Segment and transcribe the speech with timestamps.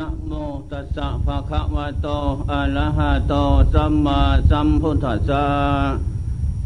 [0.00, 0.32] นะโม
[0.70, 2.08] ตัสสะภะคะวะโต
[2.50, 3.34] อะระหะโต
[3.74, 4.20] สัมมา
[4.50, 5.44] สัมพุทธัสสะ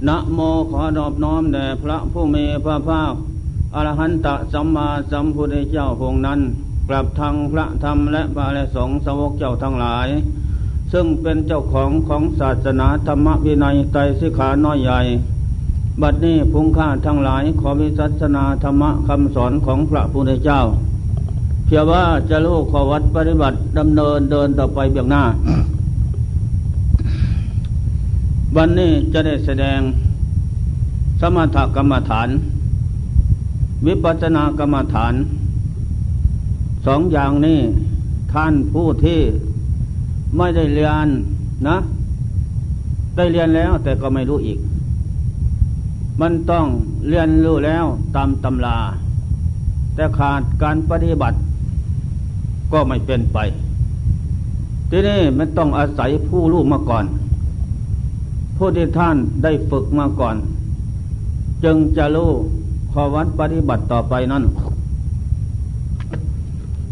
[0.08, 0.38] นะโม
[0.70, 3.12] ขอนอบน้อมแด่พระผู้มีพระภาค
[3.74, 6.40] อรหันตสัมมาสัมพุทธเจ้าพงนั้น
[6.88, 10.08] กลับทางพระธรรมและบาลสงฆ์สาวกเจ้าทั้งหลาย
[10.92, 15.00] ซึ่งเป็นเจ้าของของศาสนาธรรมวินัยไตรสิขาน้อยใหญ่
[16.00, 20.62] บัดนี้พุงข้าทั้งหลายขอวิสัชนาธรรมคำสอนของพระพุทธเจ้า
[21.72, 25.24] เพียงว่าจะลูกขอวัดปฏิบัติดำเนินเดินต่อไปเบื้องหน้า
[28.56, 29.80] วันนี้จะได้แสดง
[31.20, 32.28] สมถกรรมฐาน
[33.86, 35.14] วิปัสสนากรรมฐาน
[36.86, 37.58] สองอย่างนี้
[38.32, 39.20] ท่านผู้ที่
[40.36, 41.08] ไม่ได้เรียน
[41.68, 41.76] นะ
[43.16, 44.58] ได้เรียนแล้วแต่ก็ไม่รู้อีก
[46.20, 46.66] มันต้อง
[47.08, 47.84] เรียนรู้แล้ว
[48.16, 48.78] ตามตำรา
[49.94, 51.38] แต่ขาดการปฏิบัติ
[52.72, 53.38] ก็ไม่เป็นไป
[54.90, 57.04] ทีนี้มันต้องอาศัยผู้รู้มาก่อน
[58.56, 60.36] ผู้ที่ท่านได้ฝึกมาก่อน
[61.64, 62.30] จึงจะรู้
[62.92, 64.44] ขอวัดปฏิบัติต่อไปนั้น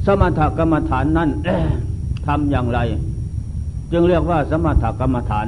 [0.07, 1.29] สมถกรรมฐานนั้น
[2.27, 2.79] ทำอย่างไร
[3.93, 5.47] จึงเรียกว่าสมถกรรมฐาน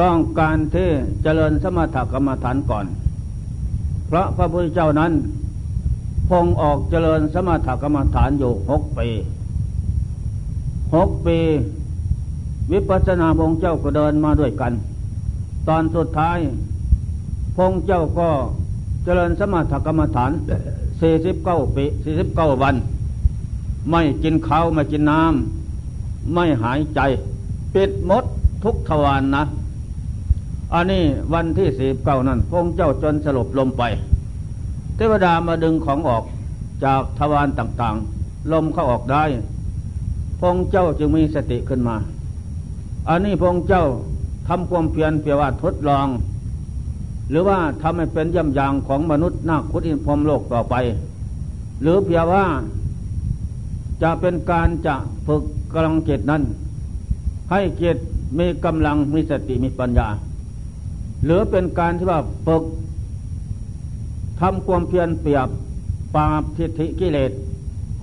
[0.00, 0.88] ต้องการที่
[1.22, 2.86] เจริญสมถกรรมฐานก่อน
[4.06, 5.12] เพราะพระพุทธเจ้านั้น
[6.28, 9.08] พงออกเจริญสมถกรรมฐานอยู่หกปี
[10.94, 11.38] หกปี
[12.72, 14.72] วิปัสสนาพงเจ้าก็เดินมาด้วยกัน
[15.68, 16.38] ตอนสุดท้าย
[17.56, 18.28] พงเจ้าก็
[19.04, 20.30] เจริญสมถกรรมฐาน
[21.00, 22.74] สี่สิบเก้าปีสี่สิบเก้าวัน
[23.90, 27.00] ไม่กินข้าวไม่กินน้ำไม่หายใจ
[27.74, 28.24] ปิดมด
[28.64, 29.42] ทุกทวารนนะ
[30.74, 33.82] อันนี้วันที่สี่เก้านั้นพงเจ้าจนสลบลมไป
[34.96, 36.24] เทวดามาดึงของออก
[36.84, 39.24] จากทวารต่างๆ ลมเข้าออกได้
[40.40, 41.96] พงเจ้าจึงมีสติขึ้นมา
[43.08, 43.84] อันนี้พงเจ้า
[44.48, 46.06] ทำความเพียรเพียว่าทดลอง
[47.30, 50.74] หรือว่าทำให้เป็นย่ำยางของมนุษย์นาคุดินพรมโลกต่อไป
[51.80, 52.44] หรือเพียว่า
[54.02, 54.94] จะเป็นการจะ
[55.26, 55.42] ฝึก
[55.72, 56.42] กำลังจิตนั้น
[57.50, 57.96] ให้จิต
[58.38, 60.08] มีกำลังมีสติมีปัญญา
[61.24, 62.62] หรือเป็นการที่ว่าฝึก
[64.40, 65.48] ทำความเพียรเปรียบ
[66.14, 67.32] ปราบทิฏฐิกิเลส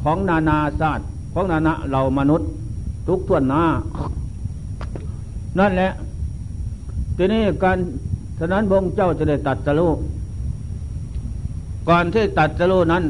[0.01, 2.49] ของนานาศาสตร์ของนานาเรามนุษย์
[3.07, 3.63] ทุกท่วนหน้า
[5.59, 5.91] นั่นแหละ
[7.17, 7.77] ทีนี้การ
[8.39, 9.89] ฉะนั้นพระเจ้าจะได้ตัดสรู
[11.89, 13.03] ก่อนที่ตัดสรูนั้น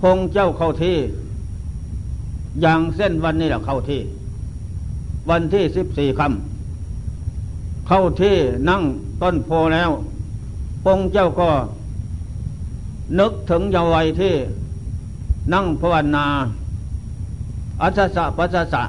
[0.00, 0.96] พงเจ้าเข้าที่
[2.60, 4.00] อย่างเส้นวันนี้แหละเข้าที่
[5.30, 8.36] วันที่สิบสี่คำเข้าที่
[8.68, 8.82] นั่ง
[9.22, 9.90] ต้นโพแล้ว
[10.84, 11.48] พงเจ้าก็
[13.18, 14.34] นึกถึงเยาวัยที่
[15.52, 16.26] นั่งภาวนา
[17.82, 18.82] อัศสะปัสสะ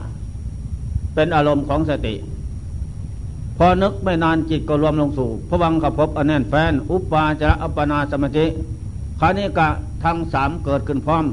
[1.14, 2.16] เป็นอารมณ์ของสติ
[3.58, 8.46] พอนึกไม่นานจิตก็รวมลงสู่พวังขพบอแน่นแฟน อุปาจระอัปปนาสมาธิ
[9.20, 9.68] คานิกะ
[10.04, 11.26] ทั้งสามเกิดขึ้นพร้อม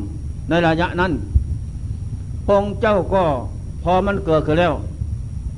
[0.49, 1.13] ในระยะนั้น
[2.47, 3.25] พงเจ้าก็
[3.83, 4.75] พอมันเกิดขึ้นแล้ว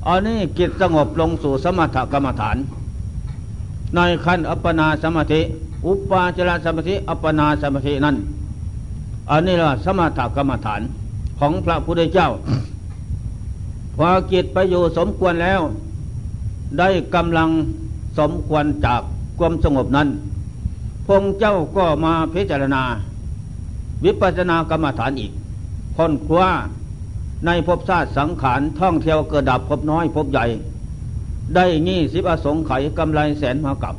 [0.07, 2.57] อันนี้จิตสงบลงสู่สมถกรรมฐาน
[3.95, 5.41] ในขั้นอัปปนาสมาธิ
[5.85, 8.15] อุปาจารสมาธิอัปปนาสมาธินั้น
[9.31, 10.81] อันนี้ละสมถกรรมฐาน
[11.39, 12.29] ของพระพุทธเจ้า
[13.95, 15.61] พอจิตไปอยู่สมควรแล้ว
[16.79, 17.49] ได้กำลัง
[18.19, 19.01] สมควรจาก
[19.39, 20.07] ความสงบนั้น
[21.07, 22.83] พงเจ้าก็มาพิจารณา
[24.03, 25.31] วิปัสสนากรรมฐานอีก
[25.97, 26.47] ค้นคว้า
[27.45, 30.45] ในภพชาติสังขารท่องเที่ยวเกิดดับพบน้อยพบใหญ่
[31.55, 33.95] ได้งี้สิบอสงไขยกำไรแสนมากับ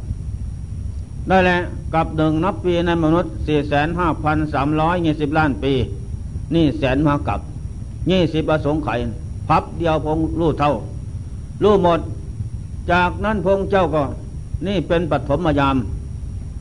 [1.28, 1.58] ได้แหละ
[1.94, 5.72] กับหนึ่งนับปีในมนุษย์สี่แสนห้าพันสามร้อยยี่สิบล้านปี
[6.54, 7.40] นี่แสนมากับ
[8.10, 9.00] ยี่สิบอสงไขย
[9.48, 10.72] พับเดียวพงรู้เท่า
[11.62, 12.00] รู้หมด
[12.92, 14.02] จากนั้นพงเจ้าก็
[14.66, 15.76] นี่เป็นปฐมยาม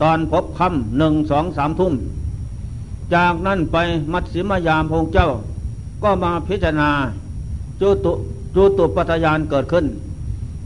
[0.02, 1.94] ตอนพบค่ำหนึ่งสองสามทุ่ม
[3.14, 3.76] จากนั้นไป
[4.12, 5.28] มัดสิมยามพงเจ้า
[6.02, 6.90] ก็มาพิจารณา
[7.80, 8.12] จูตุ
[8.54, 9.84] จูตุปัฏยานเกิดขึ้น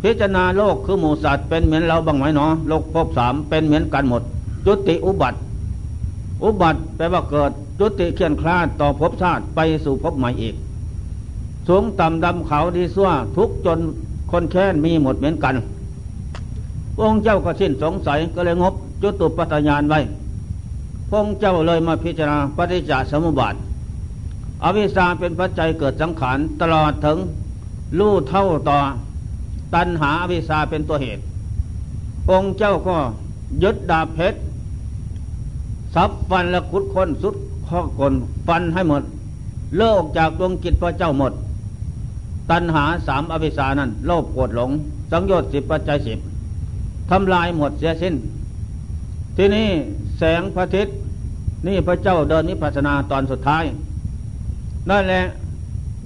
[0.07, 4.23] พิจารณาโลกคือหมูสัตว์เป็นเหมือนเราบ้างไหมเนาะโลกภพสามเป็นเหมือนกันหมด
[4.67, 5.39] จุติอุบัติ
[6.45, 10.55] อุบัติแปลว่าเกิด จุติเขียนคลาดต่อภพชาติไปสู่ภพใหม่อีก
[11.69, 13.79] สูงต่ำดำขาวดีซั่วทุกจน
[14.31, 15.55] คนแค้นมีหมดเหมือนกัน
[17.01, 20.01] องค์เจ้าก็สิ้นสงสัยก็เลยงบ จุตุปัฏญานไว้
[21.11, 23.55] พงเจ้าเลยมาพิจารณาปฏิจจสมุปบาท
[24.65, 27.19] อวิชชาเป็นปัจจัยเกิดสังขารตลอดถึง
[27.99, 28.79] รู้เท่าต่อ
[29.75, 31.23] ตัณหาอวิชาเป็นตัวเหตุ
[32.31, 32.97] องค์เจ้าก็
[33.63, 34.39] ยึดดาบเพชร
[35.95, 37.35] สับฟันและขุดค้นสุด
[37.69, 38.13] ข้อกล
[38.47, 39.03] ฟันให้หมด
[39.77, 41.33] เลิกจากดวงจิตพระเจ้าหมด
[42.51, 44.71] ตัณหาสามอวิสานั้น โลภโกรธหลง
[45.11, 46.19] สังโยชน์สิบปัจจัยสิบ
[47.11, 48.15] ทำลายหมดเสียสิ้น
[49.37, 49.69] ที่นี่
[50.19, 50.95] แสงพระอาทิตย์
[51.67, 53.65] นี่พระเจ้าเดินนิพพานาตอนสุดท้าย
[54.91, 55.23] นั่นแหละ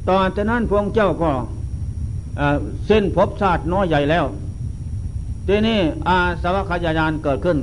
[0.09, 1.31] ตอนจากนั้นพวงเจ้าก็
[2.87, 4.27] เส้นภพชาติน้อยใหญ่แล้ว
[5.47, 7.59] ทีนี้อาสวัคยายานเกิดขึ้น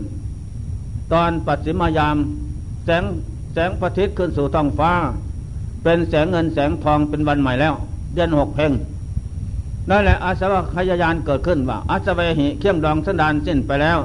[1.13, 2.17] ตอนปัจฉิมยาม
[2.85, 3.03] แสง
[3.53, 4.91] แสงพระอาทิตย์ขึ้นสู่ท้องฟ้า
[5.83, 7.73] เป็นแสงเงินแสงทองเป็นวันใหม่แล้ว
[8.13, 8.71] เดือนหกเพ่ง
[9.89, 13.99] นั่นแหละอาสวะขยายานเกิดขึ้นว่าอาสวะหิเขี้ยงดองสันดานสิ้นไปแล้ว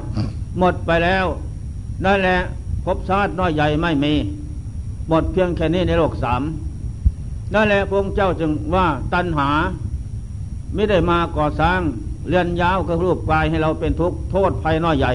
[0.59, 1.27] หมดไปแล้ว
[2.05, 2.39] นั่นแหละ
[2.85, 4.13] ภพชาติน้อยใหญ่ไม่มี
[5.09, 6.43] หมดเพียงแค่นี้ในโลกสาม
[7.55, 9.49] นั่นแหละพระองค์เจ้าจึงว่าตัณหา
[10.75, 11.81] ไม่ได้มาก่อสร้าง
[12.29, 15.13] เรียนยาวก็รูปกายให้เราเป็นทุกข์โทษภัยน้อยใหญ่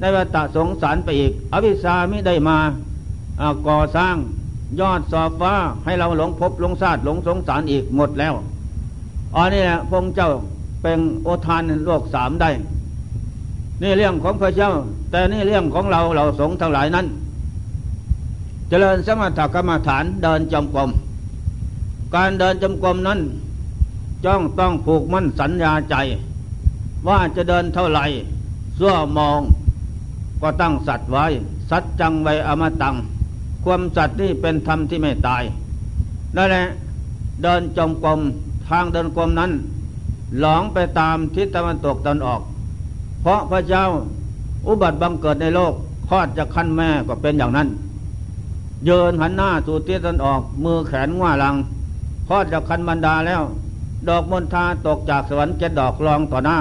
[0.00, 2.58] ในวัฏสงสารไปอีก อวิชาไม่ได้มา
[3.68, 4.16] ก่อสร้าง
[4.80, 5.54] ยอดสอบฟ้า
[5.84, 8.34] ให้เราหลงพบหลงชาติหลงสงสารอีกหมดแล้ว
[9.36, 10.30] อันนี้แหละพงเจ้า
[10.82, 12.50] เป็นโอทานโลกสามได้
[13.82, 14.70] นี่เรื่องของพระเจ้า
[15.10, 17.06] แต่นี่เรื่องของเราเราสงทั้งหลายนั้น
[18.68, 20.90] เจริญสมถกรรมฐานเดินจมกรม
[22.14, 23.20] การเดินจมกรมนั้น
[24.24, 25.96] จ้องต้องผูกมั่นสัญญาใจ
[27.06, 28.04] ว่าจะเดินเท่าไหร่
[28.78, 29.40] สั่วมอง
[30.40, 31.26] ก็ตั้งสัตว์ไว้
[31.70, 32.94] สัตว์จังไว้อมตัง
[33.64, 35.42] ความสัตว์นี่เป็นธรรมที่ไม่ตาย
[36.36, 36.64] นั่นแหละ
[37.42, 38.20] เดินจมกรม
[38.68, 39.50] ทางเดินกรมนั้น
[40.40, 42.40] หลงไปตามทิศตะวันตกตะวันออก
[43.20, 43.84] เพราะพระเจ้า
[44.66, 45.74] อุบัติบังเกิดในโลก
[46.08, 47.68] คลอดจากคันแม่ก็เป็นอย่างนั้น
[48.84, 51.54] เยินหันหน้าสู่ทิศตะวันออก มือแขนง่าลัง
[52.28, 53.42] คลอดจากคันบรรดาแล้ว
[54.08, 56.58] ดอกมณฑาตกจากสวรรค์เจ็ดดอกรองต่อหน้า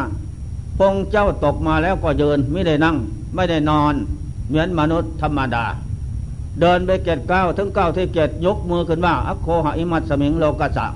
[0.77, 2.97] พงเจ้าตกมาแล้วก็เยินไม่ได้นั่ง
[3.35, 3.93] ไม่ได้นอน
[4.47, 5.65] เหมือนมนุษย์ธรรมดา
[6.59, 10.87] เดินไปเกตเก้าถึงเก้าที่เกตยกมือขึ้นว่าอัคโคหอิมัตสมิงโลกัสสะ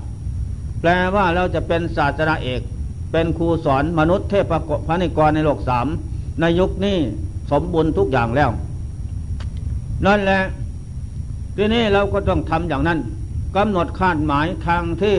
[0.80, 2.60] แปลว่าเราจะเป็นศาสนาเอก
[3.12, 4.52] เป็นครูสอนมนุษย์เทพ
[4.86, 5.86] พระนิกรในโลกสาม
[6.40, 6.98] ในยุคนี้
[7.50, 8.50] สมบูรณ์ทุกอย่างแล้ว
[10.06, 10.42] นั่นแหละ
[11.56, 12.98] ทีนี้เราก็ต้องทำอย่างนั้น
[13.56, 15.16] กำหนดคาดหมายทางที่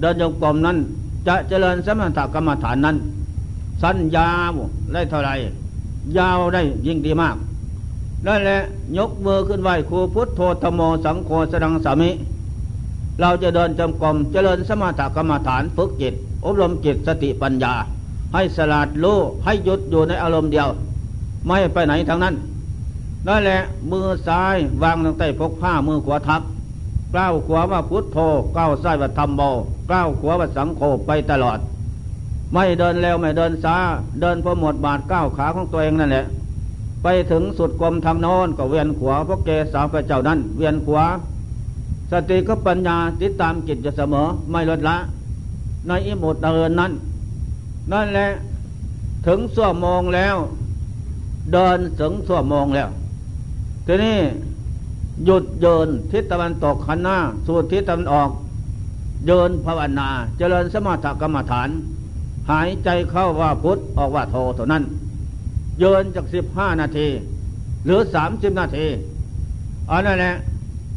[0.00, 0.76] เดินโยกรมนั้น
[1.26, 2.96] จะเจริญสมถกรรมฐานนั้น
[3.82, 4.52] สั้นยาว
[4.92, 5.30] ได้เท่าไร
[6.18, 7.36] ยาวได้ยิ่งดีมาก
[8.26, 8.58] นั่นแหละ
[8.98, 12.10] ยกมือขึ้นไหวครูพุทธโธธโมสังโฆสดังสามิ
[13.20, 16.14] เราจะเดินจำกรมเจริญสมถกรรมฐานฝึกจิต
[16.44, 17.74] อบรมจิตสติปัญญา
[18.34, 20.68] ให้สลาดรู้ให้หยุดอยู่ในอารมณ์เดียว
[21.46, 22.34] ไม่ไปไหนทางนั้น
[23.26, 23.60] นั่นแหละ
[23.90, 26.42] มือซ้ายวางตั้งแต่พกผ้ามือขวาทับ
[27.14, 28.18] ก้าวขวาว่าพุทธโธ
[28.56, 29.42] ก้าวซ้ายว่าธรรมโม
[29.92, 31.58] ก้าวขวาว่าสังโฆไปตลอด
[32.52, 33.76] ไม่เดินเร็วไม่เดินช้า
[34.20, 36.26] เดินพอหมดบาทก้าวขาของตัวเองนั่นแหละ
[37.02, 41.04] ไปถึงสุดกลมทางโน้นก็เวียนขวาพระเกศาพระเจ้านั้น เวียนขวา
[42.10, 44.96] สติก็ปัญญาติดตามจิตจะเสมอไม่ลดละ
[45.86, 46.92] ในอิมุตเดินนั้น
[47.92, 48.28] นั่นแหละ
[49.26, 50.36] ถึงส่วมองแล้ว
[51.52, 52.88] เดินถึงส่วมองแล้ว
[53.86, 54.18] ทีนี้
[55.24, 57.16] หยุดเดินทิศตะวันตกขันหน้า
[57.46, 58.30] สู่ทิศตะวันออก
[59.26, 60.08] เดินภาวนา
[60.38, 61.68] เจริญสมถกรรมฐาน
[62.50, 64.84] หายใจเข้าว่าพุทธออกว่าโทเท่านั้น
[65.78, 67.08] เยินจากสิบห้านาที
[67.84, 68.86] หรือสามสิบนาที
[69.90, 70.34] อันนั้นแหละ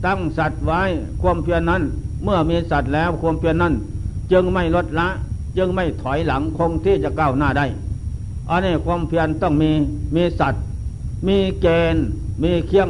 [0.05, 0.81] ตั้งสัตว์ไว้
[1.21, 1.81] ความเพียรนั้น
[2.24, 3.74] เมื่อมีสัตว์แล้วความเพียรนั้น
[4.31, 5.07] จึงไม่ลดละ
[5.57, 7.65] จึงไม่ถอยหลังคงที่จะก้าวหน้าได้
[8.50, 9.71] อันนี้ความเพียรต้องมี
[10.15, 10.63] มีสัตว์
[11.27, 12.03] มีเกณฑ์
[12.43, 12.89] มีเคียง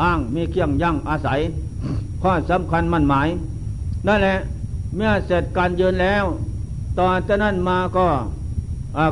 [0.00, 1.40] อ้าง มีเคียงยั่งอาศัย
[2.22, 3.28] ข้อสำคัญมั่นหมาย
[4.06, 4.36] นั่นแหละ
[4.94, 6.24] เมื่อเสร็จการยืนแล้ว
[6.98, 8.06] ตอนจากนั้นมาก็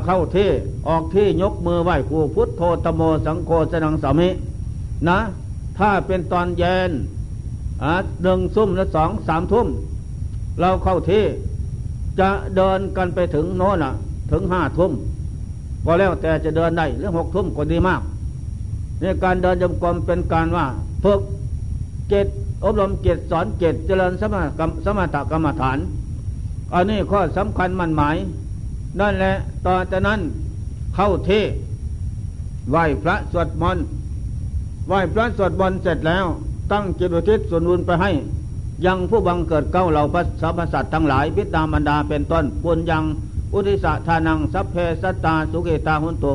[0.04, 0.50] เข้าที่
[0.88, 4.28] ออกที่ยกมือไหว้ครูพุทธโธตโมสังโฆสนังสามิ
[5.08, 5.18] นะ
[5.78, 6.90] ถ้าเป็นตอนเย็น
[8.22, 9.66] หนึ่งซุ่มและสองสามทุ่ม
[10.60, 11.24] เราเข้าที่
[12.20, 13.92] จะเดินกันไปถึงโน้นอะ
[14.30, 14.92] ถึงห้าทุ่ม
[15.84, 18.02] ก็แล้วแต่จะเดินได้หรือหกทุ่มก็ดีมาก
[19.00, 20.66] ในการเดินจมกรมเป็นการว่า
[21.02, 21.20] ฝึก
[22.08, 22.26] เกต
[22.64, 25.78] อบรมเกตสอนเกตเจริญสมถสมถกรรมฐาน
[26.74, 28.16] อันนี้ข้อสำคัญมันหมาย
[29.00, 29.34] นั่นแหละ
[29.66, 30.20] ต่อจากนั้น
[30.94, 31.30] เข้าเท
[32.70, 33.84] ไหวพระสวดมนต์
[34.86, 36.24] ไหวพระสวดมนต์เสร็จแล้ว
[36.72, 38.10] ตั้งจิตอุทิศส่วนบุญไปให้
[38.86, 43.04] ยังผู้บังเกิดเก้าเหล่าพระสรรพสัตว์ทั้งหลายพิตามันดาเป็นต้นปุญยัง
[43.52, 46.34] อุทิศทานังสัพเพสัตตาสุเกตาหุนตุ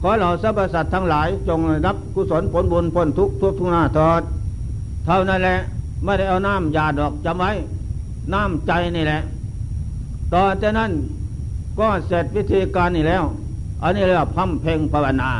[0.00, 4.22] ขอเหล่าสรรพสัตว์ทั้งหลายจงรับกุศลผลบุญพ้นทุกทุกทุกหน้าทอด
[5.04, 5.56] เท่านั้นแหละ
[6.04, 7.50] ไม่ได้เอาน้ำยาดอกจำไว้
[8.32, 9.18] น้ำใจนี่แหละ
[10.32, 10.90] ต่อจากนั้น
[11.78, 13.24] ก็เสร็จวิธีการนี่แล้ว
[13.82, 15.30] อันนี้เรียกว่าพัมเพลงภาวนา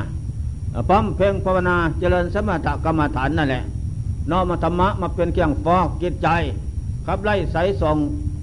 [0.90, 3.62] พัมเพลงภาวนาเจริญสมถกรรมฐานนั่นแหละ
[4.30, 6.28] น้อมธรรมะมาเป็นเครื่องฟอกจิตใจ
[7.06, 7.96] ขับไล่ใสส่ง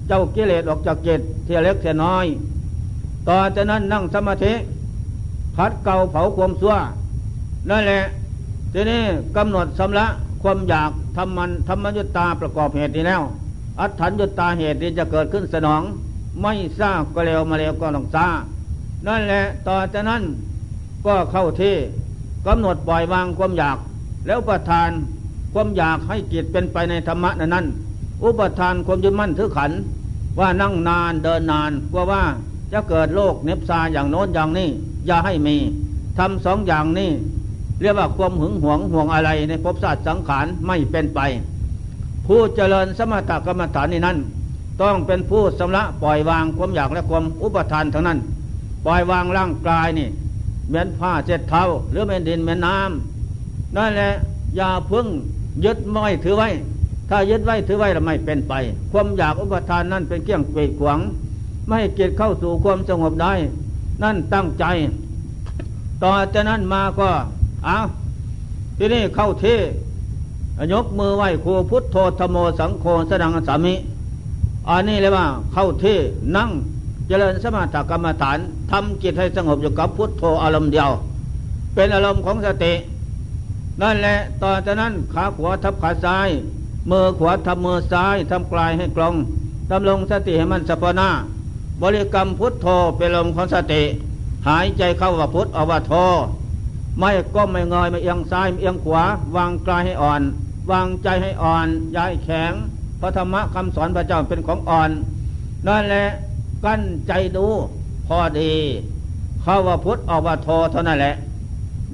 [0.08, 2.26] เจ้ากิเลสออกจากจิตเทียเล็กเทียน้อย
[3.28, 4.52] ต่อจากนั้นนั่งสมาธิ
[5.56, 6.74] ขัดเก่าเผาความซัว
[7.70, 8.00] นั่นแหละ
[8.72, 9.00] ทีนี้
[9.36, 10.06] กำหนดสำละ
[10.42, 13.22] ความอยากทำมันธรรมยุตตาประกอบเหตุนี้แล้ว
[13.80, 15.82] อัฏฐัญยุตตาเหตุที่จะเกิดขึ้นสนอง
[16.42, 18.28] ไม่ทราบก็เร็วมาเร็วก็ต้องซา
[19.06, 20.22] นั่นแหละต่อจากนั้น
[21.06, 21.76] ก็เข้าที่
[22.46, 23.78] กำหนดปล่อยวางความอยาก
[24.26, 24.90] แล้วประทาน
[25.52, 27.66] ความอยากให้จิตเป็นไปในธรรมะนั้นนั้น
[28.22, 29.72] อุปทานความยึดมั่นถือขัน
[30.38, 32.22] ว่านั่งนานเดินนานกลัวว่า
[32.72, 34.68] จะเกิดโรคเนบซาอย่างโน้นอย่างนี้
[35.06, 35.56] อย่าให้มี
[36.18, 37.10] ทำสองอย่างนี้
[37.82, 41.20] เรียกว่าความหึงหวงห่วงอะไรในภพศาสตร์สังขารไม่เป็นไป
[42.26, 44.16] ผู้เจริญสมถกรรมฐานนี้นั้น
[44.82, 48.18] ต้องเป็นผู้สำละปล่อยวางความอยากและความอุปทานทั้งนั้น
[48.84, 50.08] ปล่อยวางร่างกายนี่
[50.68, 54.12] เหมือนผ้าเจ็ดเท้าหรือเป็นดินเป็นน้ำนั่นแหละ
[54.56, 55.06] อย่าพึ่ง
[55.64, 56.48] ยึดไม่ถือไว้
[57.08, 58.52] ถ้ายึดไว้ถือไว้ล้วไม่เป็นไป
[58.90, 60.98] ความอยากอุปทานนั่นเป็นเกี่ยงเกวดขวาง
[61.66, 63.32] ไม่ให้เกิดเข้าสู่ความสงบได้
[64.02, 64.64] นั่นตั้งใจ
[66.02, 67.08] ต่อจากนั้นมาก็
[67.64, 67.78] เอา
[68.76, 69.44] ที่นี่เข้าเท
[70.72, 73.74] ยกมือไหว้ครูพุทโธธโมสังโฆสดังสามิ
[74.68, 75.84] อันนี้เลยว่าเข้าเท
[76.36, 76.50] นั่ง
[77.06, 78.38] เจริญสมาธิกรรมฐาน
[78.70, 80.90] ทำจิตให้สงบอยู่กับพุทโธอารมณ์เดียว
[81.74, 82.72] เป็นอารมณ์ของสติ
[83.82, 86.28] นั่นแหละต่อจากนั้นขาขวาทับขาซ้าย
[86.90, 89.14] มือขวาทับมือซ้ายทำกลายให้กลง
[89.70, 91.08] ดำรงสติให้มันสัพนา
[91.80, 92.66] บริกรรมพุทโธ
[92.96, 93.82] เป็นลมของสติ
[94.48, 95.92] หายใจเข้าว่าพุทอว่าโธ
[96.98, 99.04] ไม่ก้มไม่เงยไม่เอียงซ้ายไม่เอียงขวา
[99.36, 100.22] วางกายให้อ่อน
[100.70, 102.52] วางใจให้อ่อนย้ายแข็ง
[103.00, 104.90] พระธรรมคำสอนพระเจ้าเป็นของอ่อน
[105.66, 106.04] นั่นแหละ
[106.64, 107.46] กั้นใจดู
[108.06, 108.52] พอดี
[109.42, 111.14] เข้าว่าพุทธออกว่าโทเท่านั้นแหละ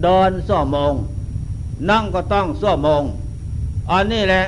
[0.03, 0.95] เดินส่อมง
[1.91, 3.03] นั่งก็ต้องส่อมง
[3.91, 4.45] อันนี้แหละ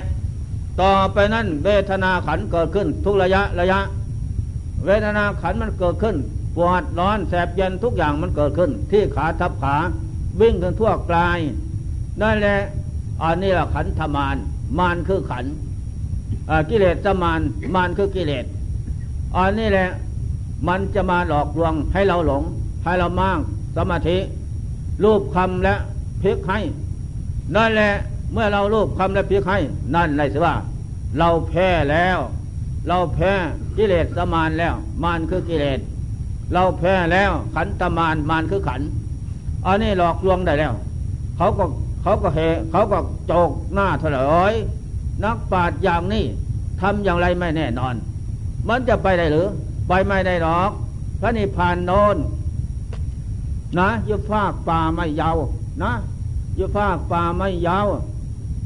[0.81, 3.81] ต่อไปนั้นเวทนาขันเกิดขึ้นทุกระยะระยะ
[4.87, 6.17] เวทนาขันมันเกิดขึ้น
[6.57, 9.77] ปวดร้อนแสบเย็นทุกอย่างมันเกิดขึ้น ที่ขาทับขา
[10.41, 11.39] วิ่งกันทั่วกลาย
[12.23, 12.59] นั่นแหละ
[13.23, 14.37] อันนี้แหละขันธมาน
[14.79, 15.45] มานคือขัน
[16.71, 17.41] กิเลสจะมาน
[17.75, 18.45] มานคือกิเลส
[19.37, 19.89] อันนี้แหละ
[20.69, 22.43] มันจะมาหลอกลวงให้เราหลง
[22.85, 23.39] ให้เรามาง
[23.77, 24.19] สมาธิ
[25.05, 25.75] รูปคำและ
[26.23, 26.61] พิกให้
[27.57, 27.93] นั่นแหละ
[28.33, 29.59] เมื่อเรารูปคำและพิกให้
[29.95, 30.55] นั่นเลยสิว่า
[31.19, 32.19] เราแพ้แล้ว
[32.89, 33.33] เราแพ้
[33.77, 35.81] กิเลสสมานแล้ว มานคือกิเลส
[36.55, 38.81] เราแพ้แล้วขันตมานมานคือขัน
[39.67, 40.73] อันนี้หลอกลวงได้แล้ว
[41.37, 41.65] เขาก็
[42.03, 42.39] เขาก็เฮ
[42.71, 44.19] เขาก็โจกหน้าเถล
[44.53, 44.55] ย
[45.25, 46.25] นักปราชญ์อย่างนี้
[46.81, 47.95] ทำอย่างไรไม่แน่นอน
[48.69, 49.49] มันจะไปได้หรือ
[49.89, 50.71] ไปไม่ได้หรอก
[51.21, 52.17] พระนิพพานโนน
[53.79, 55.37] นะยุฟากป่าไม่ยาว
[55.83, 55.93] นะ
[56.59, 57.87] ยุฟากป่าไม่ยาว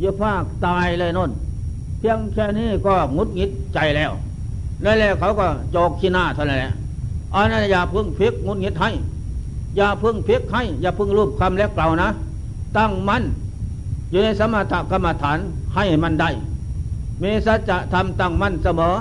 [0.03, 1.31] ยุฟากตายเลยนน
[1.99, 4.13] เพียงแค่นี้ก็งุดงิดใจแล้ว
[4.85, 6.73] นั่นแหละเขาก็โจกขี้หน้าเท่านั้นแหละ
[7.35, 8.91] อันนั้นอย่าพึ่งพิกงุดงิดให้
[9.77, 12.09] อย่าพึ่งเพียกให้ อย่าพึ่งรูปคำแล้วกล่าวนะ
[12.77, 13.23] ตั้งมั่น
[14.11, 15.39] อยู่ในสมถกรรมฐาน
[15.75, 16.31] ให้มันได้
[17.21, 18.95] เมสัจธรรมตั้งมั่นเสมอ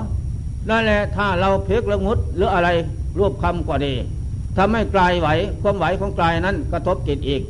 [0.68, 2.68] นั่นแหละถ้าเราเพียกละงุดหรืออะไร
[3.18, 3.94] รูปคำก็ดี
[4.56, 5.28] ทำให้กลายไหว
[5.62, 7.42] ความไหวของกลายนั้นกระทบจิตอีก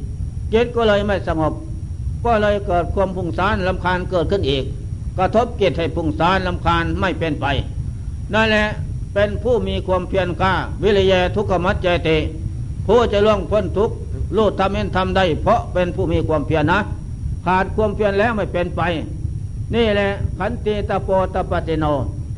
[0.52, 1.52] จิตก็เลยไม่สงบ
[2.24, 4.64] ก็เลยเกิดความพุ่งซ่านลำคาญเกิดขึ้นอีก
[5.18, 7.46] กระทบจิตให้พุ่งซ่านลำคาญไม่เป็นไป
[8.34, 8.66] นั่นแหละ
[9.14, 12.18] เป็นผู้มีความเพียรกล้าวิริยะทุกขมัจเจติ
[12.86, 13.94] ผู้จะล่วงพ้นทุกข์
[14.36, 16.78] รู้ทำเห็นทำได้ เพราะเป็นผู้มีความเพียรนะ
[17.46, 18.82] ขาดความเพียรแล้วไม่เป็นไป
[19.74, 21.84] นี่แหละขันติตาโปตปฏิโน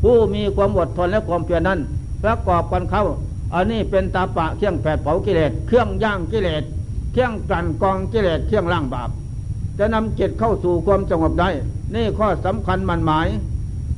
[0.03, 1.79] ผู้มีความอดทนและความเพียรนั้น
[2.23, 3.05] ประกอบกันเข้า
[3.55, 6.63] อันนี้เป็นตาปะเครื่องแผดเผากิเลสเครื่องย่างกิเลส
[7.13, 9.11] เครื่องกลั่นกองกิเลสเครื่องล่างบาป
[9.79, 11.49] จะนำจิตเข้าสู่ความสงบได้
[11.95, 13.29] นี่ข้อสำคัญมันหมาย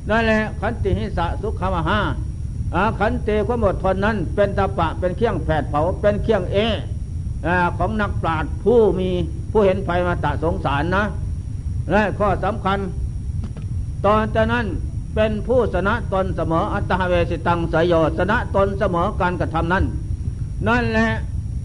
[0.09, 1.99] นั่นแหละขันติหิสะสุขามหา
[2.75, 6.57] อาขันเตความอดทนนั้น เป็นตาปะเป็นเครื่องแผดเผาเป็นเครื่องเอ
[7.77, 9.09] ของนักปราชญ์ผู้มี
[9.51, 11.03] ผู้เห็นภัยมาตะสงสารนะ
[11.91, 12.79] และข้อสำคัญ
[14.05, 14.65] ตอนจากนั้น
[15.15, 19.85] เป็นผู้สนะตนเสมออัตเวสิตังสยโยสนะตนเสมอการกระทำนั้น
[20.67, 21.09] นั่นแหละ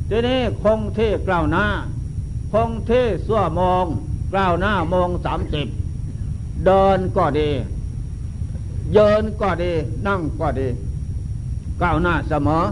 [0.09, 1.67] ทีนี้คงเท่กล่าวหน้า
[2.53, 3.87] คงเท่สั่วมอง
[4.33, 5.67] กล่าวหน้ามองสามสิบ
[6.65, 7.51] เดินก็ดี
[8.93, 9.73] เยินก็ดี
[10.07, 10.69] นั่งก็ดี
[11.83, 12.65] ก้าวหน้าเสมอ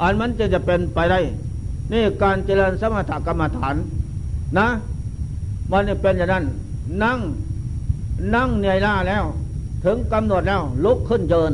[0.00, 1.20] อันมันจะจะเป็นไปได้
[1.92, 3.74] นี่การเจริญสมถกรรมฐาน
[4.58, 4.68] นะ
[5.70, 6.44] มันจะเป็นอย่างนั้น
[7.02, 7.18] นั่ง
[8.34, 9.24] นั่งเหนื่อยล้าแล้ว
[9.84, 11.52] ถึงกำหนดแล้ว ลุกขึ้นเยิน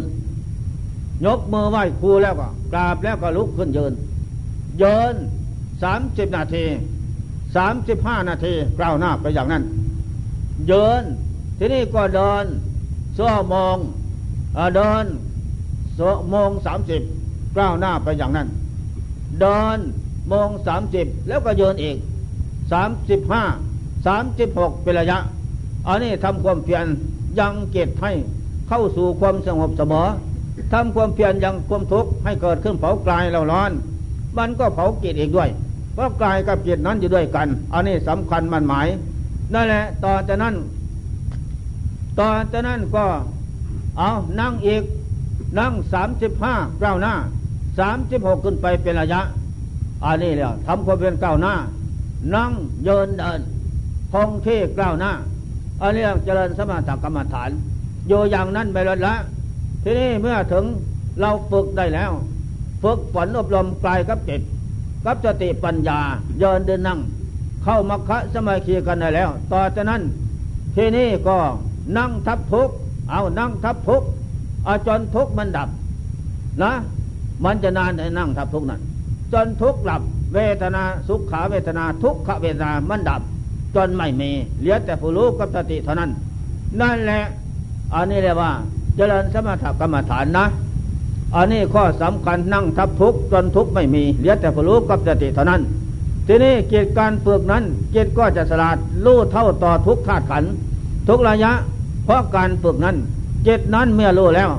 [1.25, 3.93] ยกมือไหว้ครูแล้วก็กราบแล้วก็ลุกขึ้นเยิน
[4.79, 5.15] เยิน
[5.83, 6.65] สามสิบนาที
[7.57, 9.63] สามสิบห้านาทีกล่าวหน้าไปอย่างนั้น
[10.69, 11.03] เดิน
[11.59, 12.45] ที่นี่ก็เดิน
[13.19, 13.77] ชั่วโมง
[14.77, 15.05] เดิน
[16.31, 17.03] โมงสามสิบ
[17.57, 18.49] ก้าวหน้าไปอย่างนั้น
[19.41, 19.79] เดิน
[20.29, 21.97] โมงสามสิบแล้วก็เดินอีก
[22.73, 23.43] สามสิบห้า
[24.07, 25.19] สามสิบหกเป็นระยะ
[25.87, 26.85] อันนี้ทำความเพียร
[27.39, 28.13] ยังเกตให้
[28.69, 30.07] เข้าสู่ความสงบเสมอ
[30.73, 33.71] ทำความเพียรยังความทุกข์ให้เกิดขึ้นเผากลายเราร้อน
[34.39, 35.49] มันก็เผาเกตอีกด้วย
[35.95, 38.87] เพราะกายกับจิตนั้นอยู่ด้วยกัน อันนี้สำคัญมันหมาย
[39.55, 40.55] นั่นแหละต่อจากนั้น
[42.19, 43.05] ต่อจากนั้นก็
[43.99, 44.11] เอา
[44.41, 44.83] นั่งอีก
[45.59, 47.15] นั่งสามสิบห้าก้าวหน้า
[47.79, 49.21] สามสิบหกขึ้นไปเป็นระยะ
[50.05, 51.55] อันนี้แล้วทำความเป็นก้าวหน้า
[52.35, 52.53] นั่ง
[52.85, 53.41] เยินเดิน
[54.13, 55.13] คงที่ก้าวหน้า
[55.83, 57.51] อันนี้เจริญสมาธิกรรมฐาน
[58.09, 59.15] โยอย่างนั้นไปแล้วละ
[59.85, 60.65] ทีนี้เมื่อถึง
[61.21, 62.11] เราฝึกได้แล้ว
[62.83, 64.41] ฝึกฝนอบรมกายกับจิต
[65.05, 65.99] กับสติปัญญา
[66.39, 66.99] เยินเดินนั่ง
[67.63, 70.03] เข้ามัคคะสมาธิกันได้แล้ว ต่อจากนั้น
[70.77, 71.39] ทีนี้ก็
[71.97, 72.71] นั่งทับทุก
[73.11, 74.03] เอานั่งทับทุก
[74.67, 75.69] เอาจนทุกมันดับ
[76.63, 76.73] นะ
[77.45, 78.81] มันจะนานในนั่งทับทุกนั้น
[79.33, 80.03] จนทุกหลับ
[80.35, 83.21] เวทนาสุขขาเวทนาทุกขเวทนามันดับ
[83.75, 84.31] จนไม่มี
[84.61, 86.11] เหลือแต่ผู้รู้กับสติเท่านั้น
[86.81, 87.23] นั่นแหละ
[87.95, 88.53] อันนี้เรียกว่า
[88.97, 90.45] เจริญสมถกรรมฐานนะ
[91.37, 95.63] อันนี้ข้อสำคัญนั่งทับทุกจนทุกไม่มีเหลือแต่ผู้รู้กับสติเท่านั้น
[96.27, 100.45] ทีนี้เกิจการฝึกนั้น เกิจก็จะสลาดรู้เท่าต่อทุกธาตุขัน
[101.09, 101.53] ทุกระยะ
[102.05, 102.97] เพราะการฝึกนั้น
[103.49, 104.51] จตนั้นเมื่อรู้แล้ว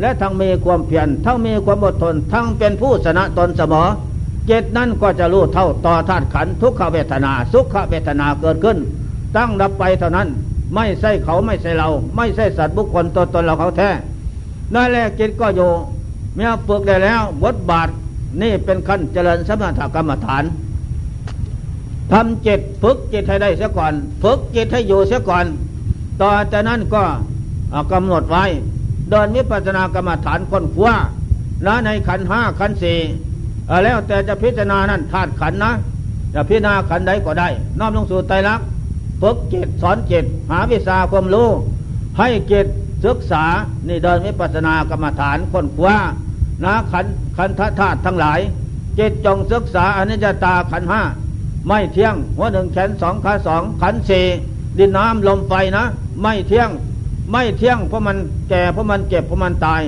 [0.00, 3.88] และทั้งมีความเพียรทั้งมีความอดทน ทั้งเป็นผู้ชนะตนเสมอ
[4.46, 8.78] เจตนั้นก็จะรู้เท่าต่อธาตุขันทุกขเวทนา สุขเวทนาเกิดขึ้น
[9.36, 10.28] ตั้งดับไปเท่านั้น
[10.74, 13.90] ไม่ใช่เขาไม่ใช่เรา ไม่ใช่สัตว์บุคคลตัวตนเราเขาแท้
[14.74, 15.70] นั่นแหละจิตก็อยู่
[16.34, 17.88] เมื่อฝึกได้แล้วบทบาท
[18.42, 20.44] นี่เป็นขั้นเจริญสมถกรรมฐาน
[22.12, 25.44] ทำจิตฝึกจิตให้ได้เสียก่อน ฝึกจิตให้อยู่เสียก่อน
[26.22, 27.02] ต่อจากนั้นก็
[27.92, 28.44] กำหนดไว้
[29.10, 30.94] เดินวิปัสสนากรรมฐานค้นคว้า
[31.64, 32.98] และในขันห้าขันสี่
[33.84, 35.72] แล้วแต่จะพิจารณานั้นธาตุขันนะ
[36.34, 37.48] จะพิจารณาขันใดก็ได้
[37.78, 38.66] น้อมลงสู่ไตรลักษณ์
[39.22, 41.48] ฝึกจิตสอนจิตหาวิชาความรู้
[42.18, 42.66] ให้จิต
[43.04, 43.44] ศึกษา
[43.88, 45.96] นี่เดินวิปัสสนากรรมฐานค้นคว้า
[46.64, 48.40] นะขันขันธาตุทั้งหลาย
[48.98, 51.02] จิตจงศึกษาอนิจจตาขันห้า
[51.66, 54.26] ไม่เที่ยงหัวหนึ่งแขนสองขาสองขันสี่
[54.78, 55.84] ดินน้ำลมไฟนะ
[56.22, 56.70] ไม่เที่ยง
[57.30, 58.16] ไม่เที่ยงเพราะมัน
[58.50, 59.82] แก่เพราะมันเจ็บเพราะมันตาย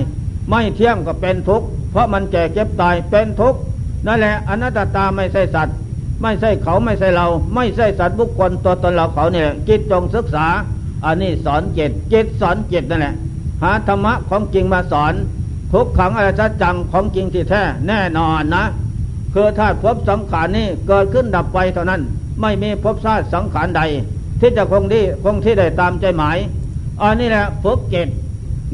[0.49, 3.59] ไม่เที่ยงก็เป็นทุกข์เพราะมันแก่เจ็บตายเป็นทุกข์
[4.05, 5.75] นั่นแหละอนัตตาไม่ใช่สัตว์
[6.21, 10.47] ไม่ใช่เขาไม่ใช่เรา ไม่ใช่สัตว์บุคคลตัวตนเราเขาเนี่ยจิตจงศึกษา
[11.05, 13.15] อันนี้สอนเจิตจิตสอนเจิตนั่นแหละ
[13.63, 15.13] หาธรรมะของจริงมาสอน
[15.73, 16.29] ทุกขังอะไร
[16.61, 18.65] จังของจริงที่แท้แน่นอนนะ
[19.33, 22.01] คือธาตุภพสังขารนี้เกิดขึ้นดับไปเท่านั้น
[22.41, 23.81] ไม่มีภพชาติสังขารใด
[24.39, 26.37] ที่จะคงที่คงที่ได้ตามใจหมาย
[27.01, 28.07] อันนี้แหละฝึกจิต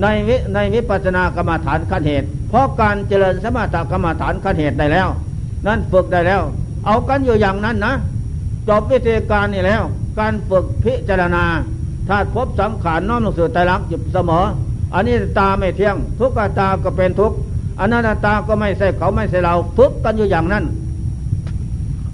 [0.02, 5.08] ในวิในวิปัสสนากรรมฐานขั้นเหตุ เพราะการเจริญสมถกรรมฐานขั้นเหตุได้แล้ว
[5.66, 6.42] นั่นฝึกได้แล้ว
[6.86, 7.94] เอากันอยู่อย่างนั้นนะ
[8.68, 9.84] จบวิธีการนี่แล้ว
[10.20, 11.44] การฝึกพิจารณา
[12.08, 14.46] ธาตุภพสังขารน้อมลงสู่ใจรักจุดเสมอ
[14.94, 17.38] อันนี้ตาไม่เที่ยง ทุกขตาก็เป็นทุกข์
[17.80, 20.64] อนันตาก็ไม่ใช่เขาไม่ใช่เราฝึกกันอยู่อย่างนั้น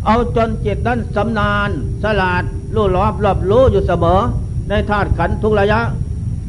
[0.05, 1.69] เอาจนจิตนั้นสำนาน
[2.03, 2.43] สลาด
[2.75, 4.19] รู้รอบรอบรู้อยู่เสมอ
[4.71, 5.79] ในธาตุขันทุกระยะ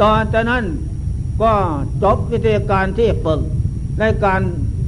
[0.01, 0.65] ตอนจากนั้น
[1.43, 1.53] ก็
[2.03, 3.41] จบวิธีการที่ฝึก
[3.99, 4.41] ในการ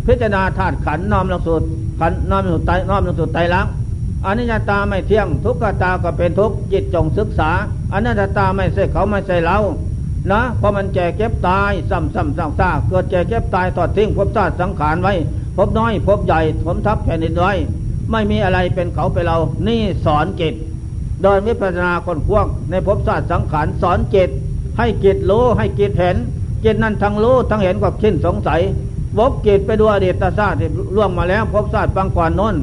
[0.07, 1.57] พิจารณาธาตุขันน้อมลงสู่
[2.01, 3.67] ขันน้อมลงสู่ไตน้อมลงสู่ไตรัก
[4.25, 7.51] อนิจจตาไม่เที่ยงทุกขตาก็เป็นทุกจิตจงศึกษา
[7.93, 9.59] อนัตตาไม่ใช่เขาไม่ใช่เรา
[10.31, 15.15] นะเพราะมันแก่เก็บตายซ้ำซ้ำซากซากเกิดแก่เก็บตายทอดทิ้งพบชาติสังขารไว้
[15.57, 17.53] พบน้อย พบใหญ่ผมทับแผ่นดินไว้
[18.11, 20.55] ไม่มีอะไรเป็นเขาเป็นเรา นี่สอนจิต
[21.27, 24.31] ดินวิปัสสนาคนควงในภพบชาติสังขารสอนจิต
[24.79, 26.17] ให้จิตรู้ให้จิตเห็น
[26.65, 28.61] จิตนั้นทั้งรู้ทั้งเห็นกับขิ้นสงสัย
[29.19, 32.55] วกจิตไปดูอดีตชาติที่ล่วงมาแล้วภพบชาติบางก่อนน้น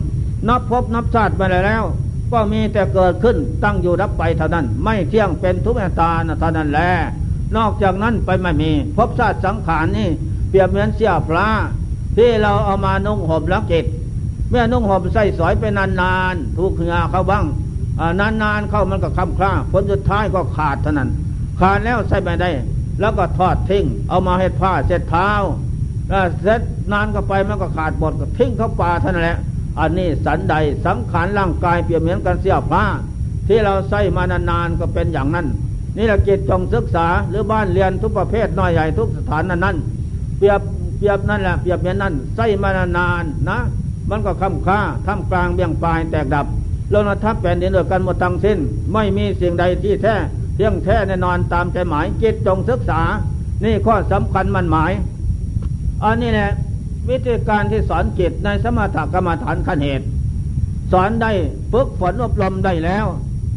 [0.48, 1.84] นับภพนับชาสติมาแล้ว
[2.32, 6.90] ก็มีแต่เกิดขึ้นตั้งอยู่รับไปเท่านั้น ไม่เที่ยงเป็นทุกข์ตาเท่านั้นแหละ
[7.58, 10.10] นอกจากนั้นไปไม่มีภพบชาติสังขารนี่
[10.50, 11.48] เปรียบเหมือนเสียพระ
[12.18, 13.86] ที่เราเอามานุ่งห่มแล้วเกต
[14.50, 17.44] เมื่อนุ่งห่มใส่สอยไปนานๆถูกเหงื่อเขาบ้าง
[18.20, 21.10] นานๆเข้ามันก็คำคล้าผลสุดท้ายก็ขาดเท่านั้น
[21.60, 22.50] ขาดแล้วใส่ไม่ได้
[23.00, 25.32] แล้วก็ทอดทิ้ง เอามาให้ผ้าเสร็จเท้า
[26.42, 29.38] เสร็จนานก็ไปมันก็ขาดหมดก็ทิ้งเข้าป่าเท่านั้นแหละ
[29.80, 32.84] อันนี้สันใดสังขารร่างกายเปรียบเหมือนกันเสียผ้า
[33.48, 35.48] ที่เราใส่มานานๆก็เป็นอย่างนั้น
[35.98, 39.78] นี่แหละจิตจงศึกษาหรือบ้านเรียนทุกประเภทน้อยใหญ่ทุกสถานนั้นนั้น
[40.38, 40.62] เปรียบ
[40.98, 43.60] เปรียบนั่นแหละเปรียบอย่างนั้นใส่มานานๆนะ
[44.10, 46.46] มันก็คำค่าทำกลางเบี่ยงปลายแตกดับ
[46.94, 48.58] ลงทับแผ่นดินโดยกันหมดทั้งสิ้น
[48.94, 50.16] ไม่มีสิ่งใดที่แท้
[50.58, 53.02] ที่ที่ยงแท้แน่นอนตามใจหมายจิตจงศึกษา
[53.64, 54.92] นี่ข้อสำคัญมันหมาย
[56.04, 56.52] อันนี้แหละ
[57.10, 60.06] วิธีการที่สอนจิตในสมถกรรมฐานขั้นเหตุ
[60.92, 61.32] สอนได้
[61.72, 63.06] ฝึกฝนอบรมได้แล้ว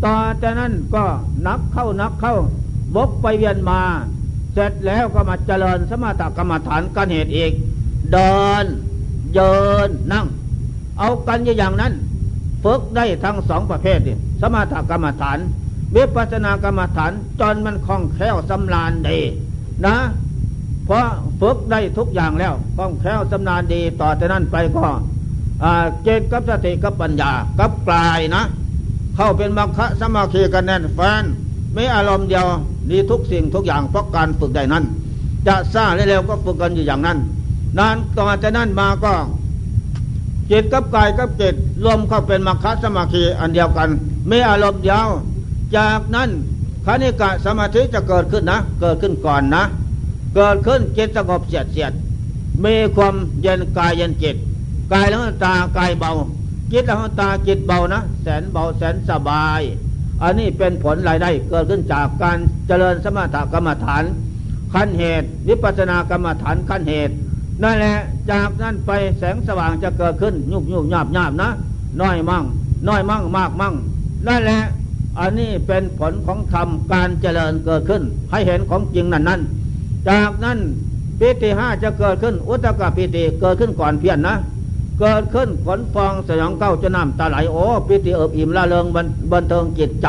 [0.05, 1.05] ต่อจากนั้นก็
[1.47, 2.35] นักเข้านักเข้า
[2.95, 3.81] บกไปเวียนมา
[4.53, 7.53] เสร็จแล้วก็มาเจริญสมถกรรมฐานขั้นเหตุอีก
[8.13, 8.65] เดิน
[9.33, 9.57] เยิ
[9.89, 10.27] นนั่ง
[10.99, 11.93] เอากันอย่างนั้น
[12.65, 15.39] ฝึกได้ทั้งสองประเภทนี่สมถกรรมฐาน
[15.97, 19.19] วิปัสสนากรรมฐานจนมันคล่องแคล่วสำราญดี
[19.87, 19.97] นะ
[20.87, 21.07] เพราะ
[21.41, 24.87] ฝึกได้ทุกอย่างแล้วคล่องแคล่วสำนาญดีต่อจากนั้นไปก็
[26.05, 28.43] เจตกับสติกับปัญญากับกลายนะ
[29.17, 31.25] เข้าเป็นมัคคะสมาธิกันแน่นแฟน
[31.73, 32.47] ไม่อารมณ์เดียว
[32.91, 34.85] ดีทุกสิ่งทุกอย่างเพราะการฝึกได้นั้น
[35.47, 37.19] จะซ่าเร็วๆก็ฝึกกันอยู่อย่างนั้น
[37.79, 39.13] นานต่อจากนั้นมาก็
[40.51, 41.55] จิตกับกายกับจิต
[41.85, 43.89] รวมเข้าเป็นมัคคสมาธิอันเดียวกัน
[44.29, 45.09] ไม่อารมณ์เดียว
[45.77, 46.31] จากนั้น
[46.87, 49.65] คณิกะสมาธิจะเกิดขึ้นนะ เกิดขึ้นก่อนนะ
[50.35, 51.93] เกิดขึ้นจิตสงบเสียดเสียด
[52.65, 54.37] มีความเย็นกายเย็นจิต
[54.93, 56.13] กายแล้วตากายเบา
[56.73, 59.61] จิตแล้วตาจิตเบานะ แสนเบาแสนสบาย
[60.23, 64.05] อันนี้เป็นผลรายได้เกิดขึ้นจากการเจริญสมถกรรมฐาน
[64.73, 67.15] ขั้นเหตุ วิปัสสนากรรมฐานขั้นเหตุ
[67.63, 67.97] นั่นแหละ
[68.31, 71.49] จากนั้นไปแสงสว่างจะเกิดขึ้นยุบยุบหยาบหยาบนะ
[72.01, 72.45] น้อยมั่ง
[72.89, 73.75] น้อยมั่งมากมั่ง
[74.27, 74.61] นั่นแหละ
[75.19, 79.41] อันนี้เป็นผลของธรรมการเจริญเกิดขึ้น ให้เห็นของจริงนั่นนั้น
[80.09, 80.59] จากนั้น
[81.19, 84.37] ปิติห้าจะเกิดขึ้น อุตกะปิติเกิดขึ้นก่อนเพียนนะ
[85.01, 88.87] เกิดขึ้นขนฟองสยองเก้าจะน้ำตาไหลโอ้ปิติเอิบอิ่มละเริง
[89.33, 90.09] บันเทิงจิตใจ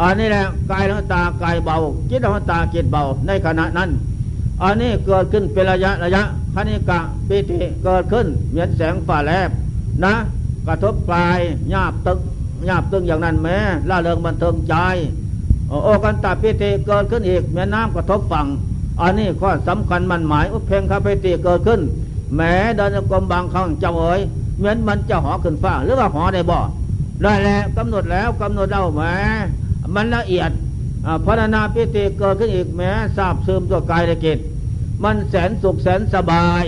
[0.00, 1.76] อันนี้แหละกายละตากายเบา
[2.10, 3.90] จิตละตาจิตเบาในขณะนั้น
[4.62, 6.22] อันนี้เกิดขึ้นเป็นระยะระยะ
[6.60, 9.50] คณิกะปิติเกิดขึ้น เหมือนแสงฝ่าแลบ
[10.04, 10.14] นะ
[10.66, 11.38] กระทบปลาย
[11.70, 12.18] หยาบตึก
[12.66, 13.56] หยาบตึงอย่างนั้นแม้
[13.88, 14.74] ล่าเริงบันเทิงใจ
[15.84, 18.46] โอกันตาพิเตเกิดขึ้นอีกแม่น้ำกระทบฝั่ง
[19.00, 21.80] อันนี้ข้อสำคัญมันหมายอุเพงคาพิเตเกิดขึ้น
[22.36, 24.20] แม้เดินกรมบางครั้งเจ้าเอ๋ย
[24.58, 26.58] เหมือนมันจะหอขึ้นฟ้าหรือว่าหอได้บ่
[27.22, 29.14] ได้แล้วกำหนดแล้วกำหนดเล่าแม้
[29.94, 30.50] มันละเอียด
[31.26, 34.38] พัฒนาพิเตเกิดขึ้นอีกแม้ทราบซึมตัวกายละกิจ
[35.04, 36.64] มันแสนสุขแสนสบาย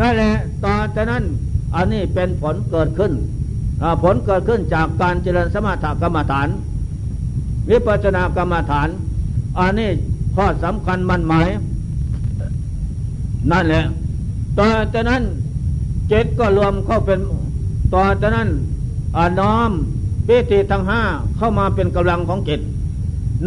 [0.00, 1.24] นั่นแหละต่อจากนั้น
[1.74, 3.12] อันนี้เป็นผลเกิดขึ้น
[4.02, 6.48] ผลเกิดขึ้นจากการเจริญสมถกรรมฐาน
[7.70, 8.88] วิปัสสนากรรมฐาน
[9.58, 9.90] อันนี้
[10.36, 11.48] ข้อสำคัญมันหมาย
[13.50, 13.84] นั่นแหละ
[14.58, 15.22] ต่อจากนั้น
[16.08, 17.20] เจ็ดก็รวมเข้าเป็น
[17.94, 18.48] ต่อจากนั้น
[19.40, 19.70] น้อม
[20.26, 21.02] ปิติทั้งห้า
[21.36, 22.60] เข้ามาเป็นกำลังของจิต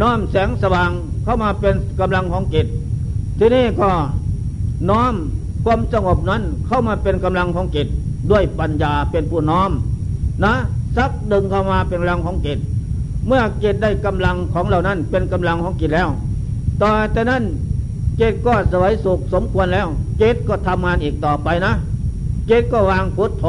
[0.00, 0.90] น้อมแสงสว่าง
[1.24, 2.66] เข้ามาเป็นกำลังของจิต
[3.38, 3.90] ที่นี่ก็
[4.90, 5.14] น้อม
[5.64, 7.86] ความสงบนั้นเข้ามาเป็นกำลังของจิต
[8.30, 9.70] ด้วยปัญญาเป็นผู้น้อม
[10.44, 10.54] นะ
[10.96, 12.58] ซักดึงเข้ามาเป็นกำลังของจิต
[13.26, 16.08] เมื่อจิตได้กำลังของเหล่านั้นเป็นกำลังของจิตแล้ว
[16.82, 17.42] ต่อจากนั้น
[18.20, 19.86] จิตก็สวยสุขสมควรแล้ว
[20.20, 21.72] จิตก็ทำงานอีกต่อไปนะ
[22.50, 23.44] จิตก็วางพุทโธ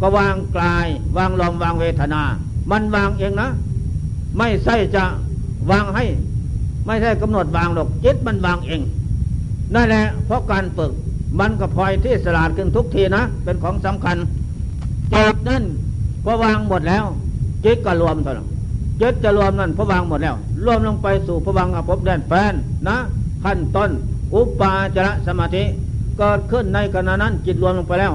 [0.00, 0.86] ก็วางกลาย
[1.16, 2.22] วางลมวางเวทนา
[2.70, 3.48] มันวางเองนะ
[4.38, 5.04] ไม่ใช่จะ
[5.70, 6.04] วางให้
[6.86, 8.80] ไม่ใช่กำหนดวางหรอกจิตมันวางเอง
[9.74, 10.92] นั่นแหละเพราะการฝึก
[11.40, 14.16] มันก็พลอยที่สลาดขึ้นทุกทีนะ เป็นของสำคัญ
[15.14, 15.62] จากนั้น
[16.24, 17.04] พอวางหมดแล้ว
[17.64, 18.48] จิตก็รวมเท่านั้น
[19.00, 22.54] จิตจะรวมนั่นพอวางหมดแล้ว รวมลงไปสู่พวังอภพแดนแฟน
[22.88, 22.96] นะ
[23.44, 23.90] ขั้นต้น
[24.34, 25.64] อุปาจารสมาธิ
[26.18, 28.12] เกิดขึ้นในขณะนั้นจิตรวมลงไปแล้ว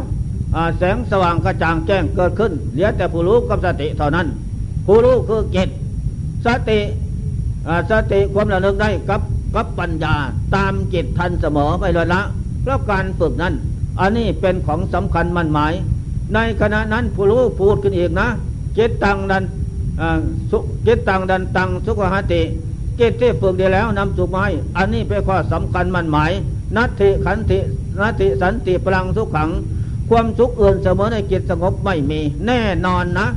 [0.78, 4.28] แสงสว่างกระจ่างแจ้งเกิดขึ้น เหลือแต่ผู้รู้กับสติเท่านั้น
[4.86, 5.70] ผู้รู้คือจิต
[6.46, 6.80] สติ
[7.90, 9.22] สติความระลึกได้กับ
[9.56, 10.16] กับปัญญา
[10.56, 12.22] ตามจิตทันเสมอไปเลยละ
[12.62, 13.54] เพราะการฝึกนั้น
[14.00, 15.74] อันนี้เป็นของสำคัญมั่นหมาย
[16.34, 18.28] ในขณะนั้นผู้รู้พูดขึ้นอีกนะ
[18.76, 19.44] เจตตังดัน
[20.84, 22.42] เจตตังดันตังสุขหติ
[22.98, 26.32] เจตที่ฝึกดีแล้วนำสุขมาให้อันนี้เป็นข้อสำคัญมั่นหมาย
[26.76, 27.58] นัตติขันติ
[28.00, 29.50] นัตติสันติพลังสุขขัง
[30.10, 33.28] ความสุขอื่นเสมอในจิตสงบไม่มี แน่นอนนะ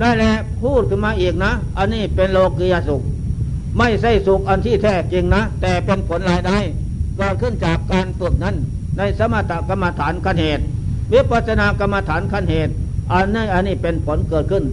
[0.00, 3.02] นั่นแหละพูดขึ้นมาอีกนะ อันนี้เป็นโลกียสุข
[3.78, 6.58] ไม่ใช่สุขอันที่แท้จริงนะ แต่เป็นผลรายได้
[7.16, 8.56] เกิดขึ้นจากการฝึกนั้น
[8.98, 10.64] ในสมถกรรมฐานกันเหตุ
[11.12, 12.72] วิปัสสนากรรมฐานขั้นเหตุ
[13.12, 14.64] อันนี้อันนี้เป็นผลเกิดขึ้น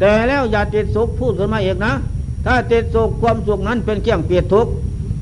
[0.00, 1.94] แต่แล้วอย่าติดสุขพูดขึ้นมาเองนะ
[2.46, 4.72] ถ้าติดสุขความสุขนั้นเป็นเครื่องเปียดทุกข์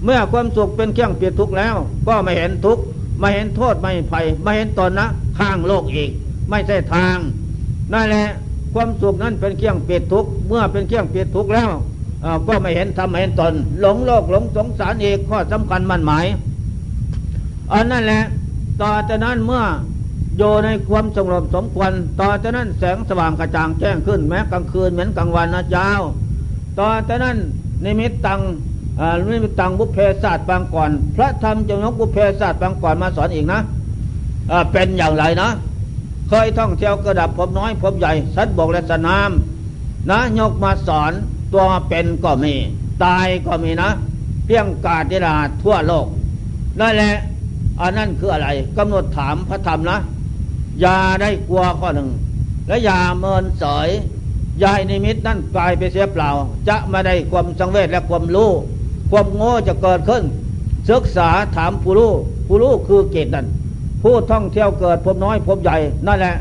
[0.04, 1.74] เมื่อความสุขเป็นเครื่องเปียดทุกข์แล้ว
[2.08, 2.82] ก็ไม่เห็นทุกข์
[3.18, 5.06] ไม่เห็นโทษไม่ไผ่ไม่เห็นตนนะ
[5.38, 6.10] ข้างโลกอีก
[6.50, 7.16] ไม่ใช่ทาง
[7.92, 8.26] นั่นแหละ
[8.74, 11.70] ความสุขนั้นเป็นเครื่องเปียดทุกข์เมื่อเป็นเครื่องเปียดทุกข์แล้ว
[12.48, 16.26] ก็ไม่เห็นทำไม่เห็นตน หลงโลกหลงสงสารอีกข้อสำคัญมั่นหมาย
[17.72, 18.22] อันนั่นแหละ
[18.82, 19.62] ต่อจากนั้นเมื่อ
[20.38, 25.90] อยู่ในความสงบสมควร ต่อจากนั้นแสงสว่างกระจ่างแจ้งขึ้น แม้กลางคืนเหมือนกลางวันนะเจ้า
[26.78, 27.36] ต่อแต่นั้น
[27.84, 28.40] นิมิตตัง
[29.30, 33.60] นิมิตตังบุพเพศาสตร์บางก่อน พระธรรมจงยกบุพเพศาสตร์บางก่อนมาสอนอีกนะ
[34.72, 35.48] เป็นอย่างไรนะ
[36.28, 39.30] เคยท่องเที่ยวกระดับพบน้อยพบใหญ่ สัตว์บกและสนาม
[40.10, 41.12] นะยกมาสอน
[41.52, 42.54] ตัวเป็นก็มี
[43.04, 43.90] ตายก็มีนะ
[44.46, 46.06] เพียงกาดิลาทั่วโลก
[46.80, 47.14] นั่นแหละ
[47.80, 49.98] อันนั้นคืออะไรกำหนดถามพระธรรมนะ
[50.80, 52.08] อย่าได้กลัวข้อหนึ่ง
[52.68, 53.88] และอย่าเมินเสย
[54.62, 56.30] ยายนิมิตนั่นกลายไปเสียเปล่า
[56.68, 58.50] จะมาได้ความสังเวชและความรู้
[59.10, 60.22] ความโง่จะเกิดขึ้น
[60.90, 62.12] ศึกษาถามผู้รู้
[62.46, 63.46] ผู้รู้คือเกตนั่น
[64.02, 66.36] ผู้ท่องเที่ยวเกิดพบน้อยพบใหญ่ นั่นแหละ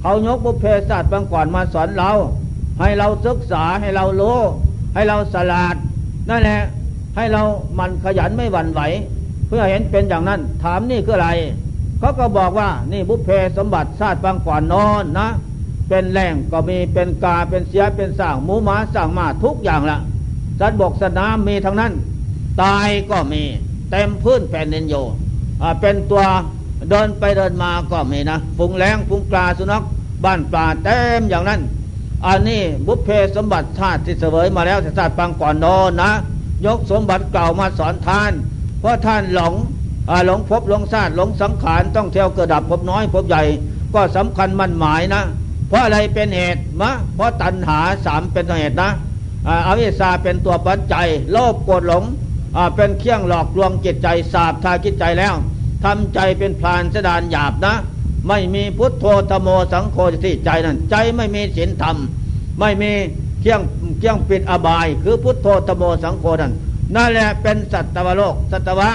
[0.00, 2.10] เขายกบุพเพศาสตร์บางก่อนมาสอนเรา
[2.80, 4.38] ให้เราศึกษาให้เรารู้
[4.94, 5.76] ให้เราสลาด
[6.30, 6.60] นั่นแหละ
[7.16, 7.42] ให้เรา
[7.78, 8.80] มันขยันไม่หวั่นไหว
[9.48, 11.30] เพื่อเห็นเป็นอย่างนั้น ถามนี่คืออะไร
[11.98, 15.28] เขาก็บอกว่านี่บุพเพสมบัติชาติบางก่อนนอนนะ
[15.88, 19.98] เป็นแหล่งก็มีเป็นกาเป็นเสียเป็นสร้างหมูหมาสร้างมาทุกอย่างละ
[20.60, 21.92] สัตว์บกสนามมีทั้งนั้น
[22.62, 23.42] ตายก็มี
[23.90, 24.94] เต็มพื้นแผ่นดินโย
[25.80, 26.24] เป็นตัว
[26.90, 29.82] เดินไปเดินมาก็มีนะ ฟุงแรงฟุงปลาสุนัข
[30.24, 31.60] บ้านปลาเต็มอย่างนั้น
[32.26, 36.12] อันนี้บุพเพสมบัติชาติที่เสวยมาแล้วแต่ชาติปางก่อนนอนนะ
[36.66, 38.32] ยกสมบัติเก่ามาสอนท่าน
[38.80, 39.54] เพราะท่านหลง
[40.26, 43.42] หลงพบหลงชาติหลงสังขารต้องเที่ยวเกิดดับพบน้อยพบใหญ่
[43.94, 45.22] ก็สำคัญมั่นหมายนะ
[45.68, 48.90] เพราะอะไรเป็นเหตุมะ เพราะตัณหาสามเป็นเหตุนะ
[49.66, 52.04] อวิชาเป็นตัวปัจจัยโลภโกรธหลง
[52.76, 55.34] เป็นเครื่องหลอกลวงจิตใจสาบทาจิตใจแล้ว
[55.84, 57.74] ทำใจเป็นพลานสดานหยาบนะ
[58.28, 61.96] ไม่มีพุทโธธโมสังโฆที่ใจนั้น ใจไม่มีศีลธรรม
[62.58, 62.92] ไม่มี
[63.40, 63.60] เครื่อง
[63.98, 66.52] เครื่องปิดอบาย คือพุทโธธโมสังโฆนั้น
[66.94, 68.90] นั่นแหละเป็นสัตวโลก สัตวะ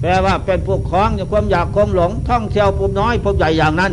[0.00, 3.92] แปลว่าเป็นผู้คล้องอย่ความอยากความหลง ท่องเที่ยวปุ่มน้อยปุ่มใหญ่อย่างนั้น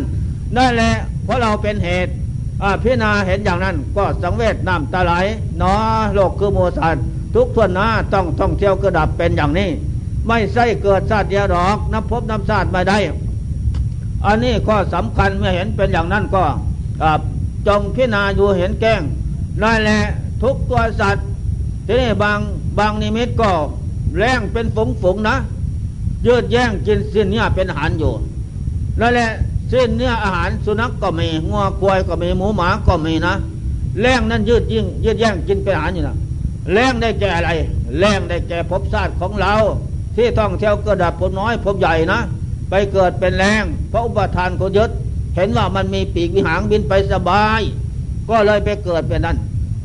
[0.58, 2.12] นั่นแหละเพราะเราเป็นเหตุ
[2.84, 5.14] พิจารณาเห็นอย่างนั้น ก็สังเวชน้ำตาไหล
[5.58, 6.98] เนาะโลกคือโมสัน
[7.36, 9.70] ทุกทวนหน้าต้องท่องเที่ยวกระดับเป็นอย่างนี้
[10.28, 12.98] ไม่ใช่เกิดชาติเดียวหรอกนับพบนับชาติไม่ได้
[14.26, 16.44] อันนี้ข้อสำคัญเมื่อเห็นเป็นอย่างนั้นก็
[17.68, 19.02] จงพิจารณาอยู่เห็นแก้ง
[19.62, 20.02] นั่นแหละ
[20.42, 21.28] ทุกตัวสัตว์
[21.88, 22.40] ที่นี้บาง
[22.80, 23.52] บางนิมิตก็
[24.18, 25.38] แรงเป็นฝงฝงนะ
[26.26, 28.14] ยืดแย่งกินสิ้นเนื้อเป็นอาหารอยู่
[29.00, 29.30] นั่นแหละ
[29.72, 33.36] สิ้นเนื้ออาหารสุนัขกก็มีงัวควายก็มีหมูหมาก็มีนะ
[34.02, 36.18] แรงนั้นยืดยิ่งยืดแย่งกินเป็นอาหารอยู่นะ
[36.72, 37.50] แรงได้แก่อะไร
[38.00, 39.54] แรงได้แก่ภพชาติของเรา
[40.16, 42.20] ที่ท่องเที่ยวกิดดับผลน้อยผพใหญ่นะ
[42.72, 44.92] ไปเกิดเป็นแรงเพราะอุปทานเขายึด
[45.36, 47.62] เห็นว่ามันมีปีกวิหางบินไปสบาย
[48.30, 49.38] ก็เลยไปเกิดเป็นนั่น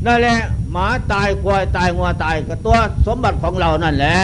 [0.07, 0.39] นั่นแหละ
[0.73, 4.17] หมาตายควายตายงัวตายก็ตัวสมบัติของเรานั่นแหละ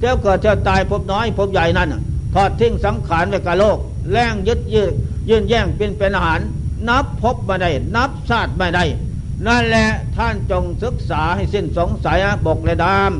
[0.00, 1.88] เจ้าเกิดเจ้าตายพบน้อยพบใหญ่นั่น
[2.34, 3.78] ทอดทิ้งสังขารไว้กับโลก
[4.10, 4.92] แรงยึดยืด
[5.28, 6.40] ยืนแย่งเป็นเป็นอาหาร
[6.88, 8.84] นับพบมาได้ นับชาติไม่ได้
[9.46, 13.12] นั่นแหละท่านจงศึกษาให้สิ้นสงสัยบกและดาม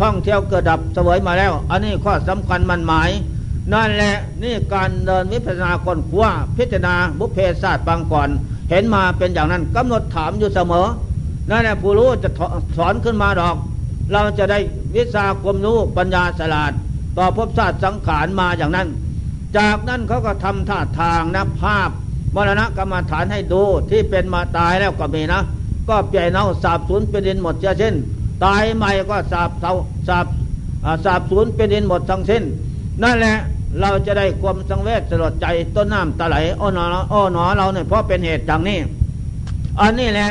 [0.00, 3.10] ท่องเที่ยวเกิดดับเสวยมาแล้ว อันนี้ข้อสำคัญมันหมาย
[3.72, 8.28] นั่นแหละนี่การเดินวิปัสสนาคนขว้าพิจารณาบุพเพศาสตร์บางก่อน
[8.70, 10.86] เห็นมาเป็นอย่างนั้นกำหนดถามอยู่เสมอ
[11.50, 12.28] นั่นแหละผู้รู้จะ
[12.76, 13.56] สอนขึ้นมาดอก
[14.12, 14.58] เราจะได้
[14.96, 16.72] วิชาความรู้ปัญญาสลาด
[17.16, 18.88] ต่อภพชาสติสังขารมาอย่างนั้น
[19.58, 21.90] จากนั้นเขาก็ทำท่าทางนะภาพ
[22.34, 25.40] มรณะกรรมฐานให้ดูที่เป็นมาตายแล้วก็มีนะ
[25.88, 27.94] ก็เปลี่ยนเอาสาบสูญเป็นดินหมดเช่น
[28.44, 29.74] ตายใหม่ก็สาบเท่า
[30.08, 30.26] สาบ
[31.04, 32.42] สาบสูญเป็นดินหมดทั้งสิ้น
[33.02, 33.36] นั่นแหละ
[33.80, 38.78] เราจะได้ความสังเวชสลดใจต้นน้ำตะไหลอ้อหนออ้อนอเราเนี่ยเพราะเป็นเหตุดังนี้
[39.80, 40.30] อันนี้แหละ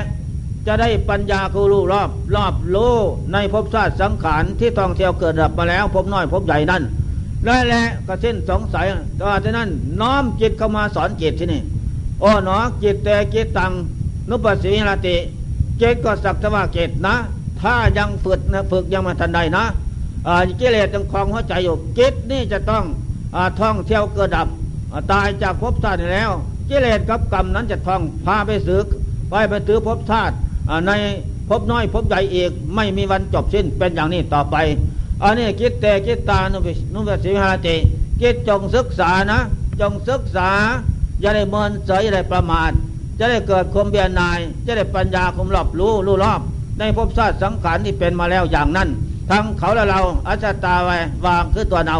[0.67, 2.93] จะได้ปัญญาคือรู้รอบรอบรู้
[3.34, 6.84] ในภพชาติสังขารที่ท่องเที่ยวเกิดดับมาแล้วพบน้อยพบใหญ่นั่น
[7.47, 8.86] นั่นแหละก็เส้นสงสัย
[9.19, 9.69] ตอนนั้น
[10.02, 11.62] น้อมจิตเข้ามาสอนจิตที่นี่
[12.23, 13.71] อ้หนอจิตแต่จิตตัง
[14.30, 15.15] นุปสิหิรติ
[15.78, 17.15] เจตก็สักแต่ว่าเกตนะ
[17.62, 19.63] ถ้ายังฝึกนะฝึกยังมาทันใดนะ
[20.60, 22.84] กิเลสยังคลองหัวใจอยู่เกตนี่จะต้อง
[23.60, 24.48] ท่องเที่ยวเกิดดับ
[25.12, 26.32] ตายจากภพชาติแล้ว
[26.70, 28.86] กิเลสกับกรรมนั้นจะท่องพาไปสืก
[29.30, 30.36] ไปไปถือภพชาติ
[30.88, 30.92] ใน
[31.50, 34.56] ภพน้อยภพใหญ่อีกไม่มีวันจบสิ้นเป็นอย่างนี้ต่อไป
[35.24, 36.58] อันนี้คิดแต่คิดตานุ
[36.94, 37.76] นุปสิหาติ
[38.22, 39.40] คิดจงศึกษานะ
[39.82, 40.50] จงศึกษา
[41.22, 42.72] อย่าได้เมินเสยอย่าได้ประมาท
[43.20, 46.42] จะได้เกิดความเบียนาย จะได้ปัญญาคมรอบรู้รู้รอบ
[46.80, 48.90] ในภพชาติสังขารที่เป็นมาแล้วอย่างนั้น
[49.30, 51.98] ทั้งเขาและเราอาชตาไว้วางคือตัวเรา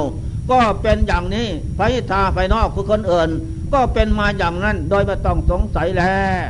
[0.52, 1.80] ก็เป็นอย่างนี้ไฟ
[2.12, 3.30] ทาไฟนอกคือคนอื่น
[3.74, 6.44] ก็เป็นมาอย่างนั้นโดยไม่ต้องสงสัยแล้ว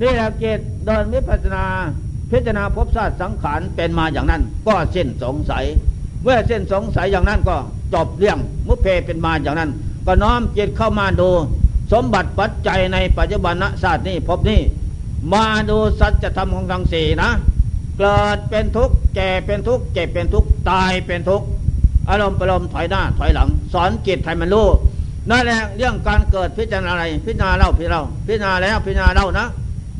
[0.00, 1.64] นี่แหละเกตเดินวิปัสนา
[2.30, 5.64] พิจารณาภพชาติสังขารเป็นมาอย่างนั้น ก็เส้นสงสัย
[6.22, 7.56] เมื่อเส้นสงสัยอย่างนั้นก็
[7.94, 9.70] จบเรื่องมุเพเป็นมาอย่างนั้น
[10.06, 11.30] ก็น้อมจิตเข้ามาดู
[11.92, 14.60] สมบัติปัจจัยในปัจจุบันศาสตร์นี้พบนี้
[15.32, 17.30] มาดูสัจธรรมของทั้งสี่นะ
[17.98, 21.46] เกิดเป็นทุกข์แก่เป็นทุกข์เจ็บเป็นทุกข์ตายเป็นทุกข์
[22.08, 24.68] อารมณ์ประลมถอยหน้าถอยหลัง สอนจิตให้มันรู้
[25.30, 29.46] นั่นแหละเรื่องการเกิดพิจารณาอะไร พิจารณาเล่าพิจารณาพิจารณาแล้วพิจารณาเล่านะ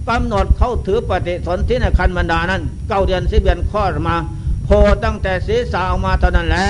[0.08, 4.16] กำหนดเข้าถือปฏิสนธิในคันบรรดานั้นเก้าเดือนสิบเดือนข้อมา
[4.64, 4.68] โพ
[5.04, 6.68] ตั้งแต่ศีรษะออกมาเท่านั้นแหละ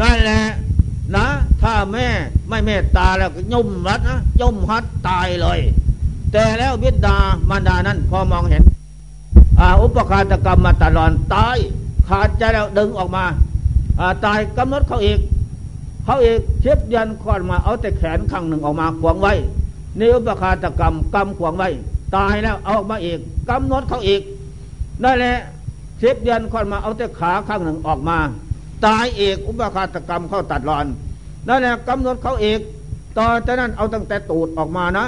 [0.00, 0.42] นั่นแหละ
[1.16, 1.26] นะ
[1.62, 2.06] ถ้าแม่
[2.48, 5.58] ไม่เมตตาแล้วก็ย่มรัดนะย่มฮัดตายเลย
[6.32, 7.18] แต่แล้ววิดา
[7.50, 8.62] มารดานั้นพอมองเห็น
[9.82, 11.56] อุปคาตกรรมมาตลอดตาย
[12.08, 13.24] ขาดใจแล้วดึงออกมา
[14.24, 15.18] ตายกำหนดเขาอีก
[16.04, 19.32] เขาอีกเชฟยันคอนมาเอาแต่แขนข้างหนึ่งออกมาขวางไว้
[19.98, 21.68] นี่อุปคาตกรรมกรรมขวางไว้
[22.16, 23.18] ตายแล้วเอาออกมาอีก
[23.50, 24.22] กำหนดเขาอีก
[25.02, 25.36] นั่นแหละ
[25.98, 28.18] เชฟยันคอนมาเอาแต่ขาข้างหนึ่งออกมา
[28.86, 30.86] ตายเอกอุปคาตกรรมเข้าตัดรอน
[31.48, 32.60] นั่นแหละกำหนดเขาเอก
[33.18, 35.06] ต่อจากนั้นเอาตั้งแต่ตูดออกมานะ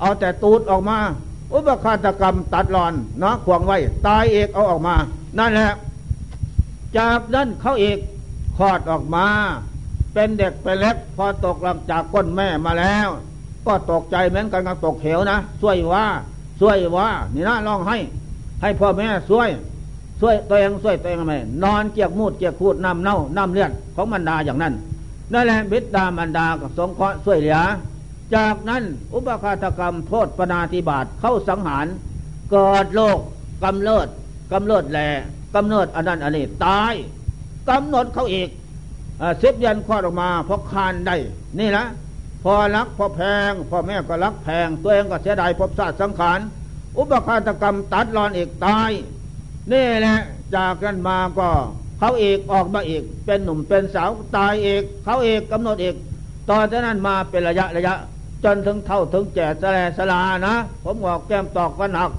[0.00, 0.98] เอาแต่ตูดออกมา
[1.52, 3.76] อุปคาตกรรมตัดรอนนะขวางไว้
[4.06, 4.94] ตายเอกเอาออกมา
[5.38, 5.70] นั่นแหละ
[6.98, 7.98] จากนั้นเขาเอก
[8.62, 9.26] ลอดออกมา
[10.14, 13.08] เป็นเด็กเป็นเล็ก พอตกหลังจากก้นแม่มาแล้ว
[13.66, 16.06] ก็ตกใจเหมือนกันกับตกเหวนะช่วยว่า
[16.60, 17.98] ช่วยว่านี่นะร้องให้
[18.62, 19.48] ให้พ่อแม่ช่วย
[20.20, 24.74] ช่วยตัวเองช่วยตัวเองทำไมนอนเกียกมูดเกียกคูดน้ำเน่าน้ำเลือดของมันดาอย่างนั้น
[25.32, 27.58] นั่นแหละบิดามันดากับสงเคราะห์ช่วยเหลือ
[28.34, 28.82] จากนั้น
[29.14, 31.86] อุปคาตกรรมโทษปนาธิบาตเข้าสังหาร
[32.50, 33.18] เกิดโลก
[33.64, 34.08] กำเริด
[34.52, 34.98] กำเริดแหล
[35.54, 36.92] กำเนิดอันนั้นอันนี้ตาย
[37.70, 38.48] กำหนดเขาอีก
[39.38, 41.16] เสพยันคลอดออกมาเพราะคานได้
[41.58, 41.86] นี่นะ
[42.42, 46.38] พอรักพอแพงพ่อแม่ก็รักแพง ตัวเองก็เสียดายพบศาสตร์สังขาร
[46.98, 48.90] อุปคาตกรรมตัดรอนอีกตาย
[49.72, 50.18] นี่แหละ
[50.54, 51.48] จากกันมาก็
[51.98, 55.94] เขาเอกออกมาอีก เป็นหนุ่มเป็นสาวตายเอกเขาเอกกำหนดเอก
[56.50, 57.94] ตอนนั้นมาเป็นระยะระยะ
[58.44, 60.54] จนถึงเท่าถึงแก่สลสลานะ
[60.84, 62.12] ผมบอกแก้มตอกกันหัก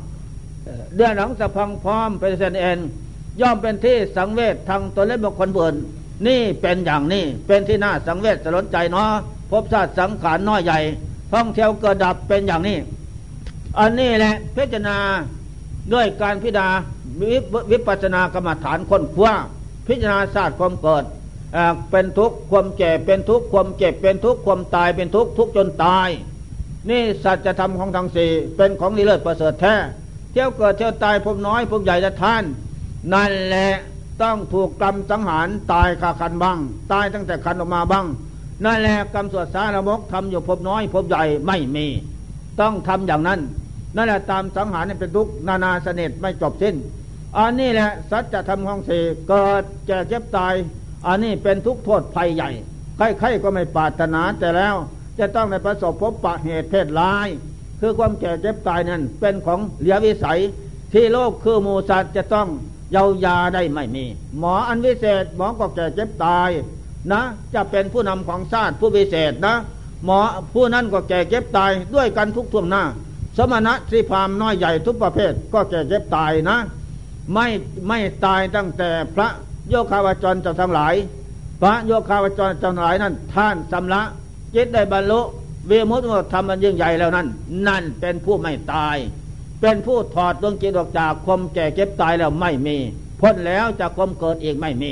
[0.95, 2.79] เดือนหลังสะพังพร้อมเป็นเซนเอ็น
[3.39, 5.75] ย่อมเป็นที่สังเวชทางตัวเล็กบุคคลเบิน
[6.27, 9.09] นี่เป็นอย่างนี้เป็นที่น่าสังเวชสลดใจเนาะ
[9.51, 10.79] พบชาติสังขารน้อยใหญ่
[11.33, 12.77] ท่องเที่ยวเกิดดับเป็นอย่างนี้
[13.79, 14.97] อันนี้แหละพิจารณา
[15.93, 16.67] ด้วยการพิจารณา
[17.71, 19.33] วิปัสนากรรมฐานค้นคว้า
[19.87, 21.03] พิจารณาศาสตร์ความเกิด
[21.91, 26.09] เป็นทุกข์ความแก่เป็นทุกข์ความเจ็บเป็นทุกข์ความตายเป็นทุกข์ทุกจนตาย
[26.89, 29.75] นี่สัจธรรมของทางสี่เป็นของดีเลิศประเสริฐแท้
[30.31, 32.43] เที่ยวเกิดเที่ยวตายพบน้อยพบใหญ่จะท่าน
[33.13, 33.69] นั่นแหละ
[34.21, 36.59] ต้องถูกกรรมสังหารตายคาคันบ้าง
[36.91, 38.05] ตายตั้งแต่คันออกมาบ้าง
[38.65, 41.85] นั่นแหละกรรมสวดสารมกทำอยู่พบน้อยพบใหญ่ไม่มี
[42.59, 43.39] ต้องทำอย่างนั้น
[43.95, 46.75] นั่นแหละตามสังหารเป็นทุกนานาเสน่ห์ไม่จบสิ้น
[47.37, 48.91] อันนี้แหละสัจธรรมของเส
[49.27, 50.53] เกิดแก่เจ็บตาย
[51.07, 52.49] อันนี้เป็นทุกโทษภัยใหญ่
[52.97, 54.75] ใครๆก็ไม่ปรารถนาแต่แล้ว
[55.19, 57.27] จะต้องในประสบพบปะเหตุเพศร้าย
[57.79, 60.39] คือความแก่เจ็บตายนั้นเป็นของเหลือวิสัย
[60.93, 62.47] ที่โลกคือมูสัตจะต้อง
[62.91, 64.05] เยายาได้ไม่มี
[64.39, 66.49] หมออันวิเศษ หมอก็แก่เจ็บตาย
[67.11, 67.21] นะ
[67.53, 69.55] จะเป็นผู้นำของชาติผู้วิเศษนะ
[70.05, 70.19] หมอ
[70.53, 72.83] ผู้นั้นก็แก่เจ็บตายด้วยกันทุกท่วงหน้า
[73.37, 76.57] สมณะทรีพามน้อยใหญ่ทุกประเภท ก็แก่เจ็บตายนะ
[77.33, 77.47] ไม่
[77.87, 79.27] ไม่ตายตั้งแต่พระ
[79.69, 80.95] โยคาวจรจะทั้งหลาย
[81.61, 84.01] พระโยคาวจรทั้งหลายนั้น ท่านสำละ
[84.55, 85.21] จิตได้บรรลุ
[85.67, 87.27] เวมุตติธรรมมันยิ่งใหญ่แล้วนั้น
[87.67, 88.97] นั่นเป็นผู้ไม่ตาย
[89.61, 92.77] เป็นผู้ถอดดวงจิตออกจากความแก่เก็บตายแล้วไม่มี
[93.21, 94.91] พ้นแล้วจากความเกิดอีกไม่มี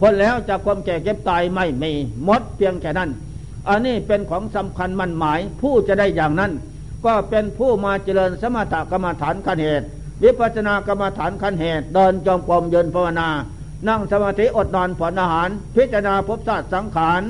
[0.00, 1.92] พ้นแล้วจากความแก่เก็บตายไม่มี
[2.24, 3.10] หมดเพียงแค่นั้น
[3.68, 6.52] อันนี้เป็นของสำคัญมั่นหมายผู้จะได้อย่างนั้น
[7.04, 9.86] ก็เป็นผู้มาเจริญสมถกรรมฐานขันเหตุ
[10.22, 13.28] วิปัสนากรรมฐานขันเหตุ เดินจอมกรมเยินภาวนา
[13.88, 17.22] นั่งสมาธิอดนอนผ่อนอาหาร พิจารณาภพศาสตร์สังขาร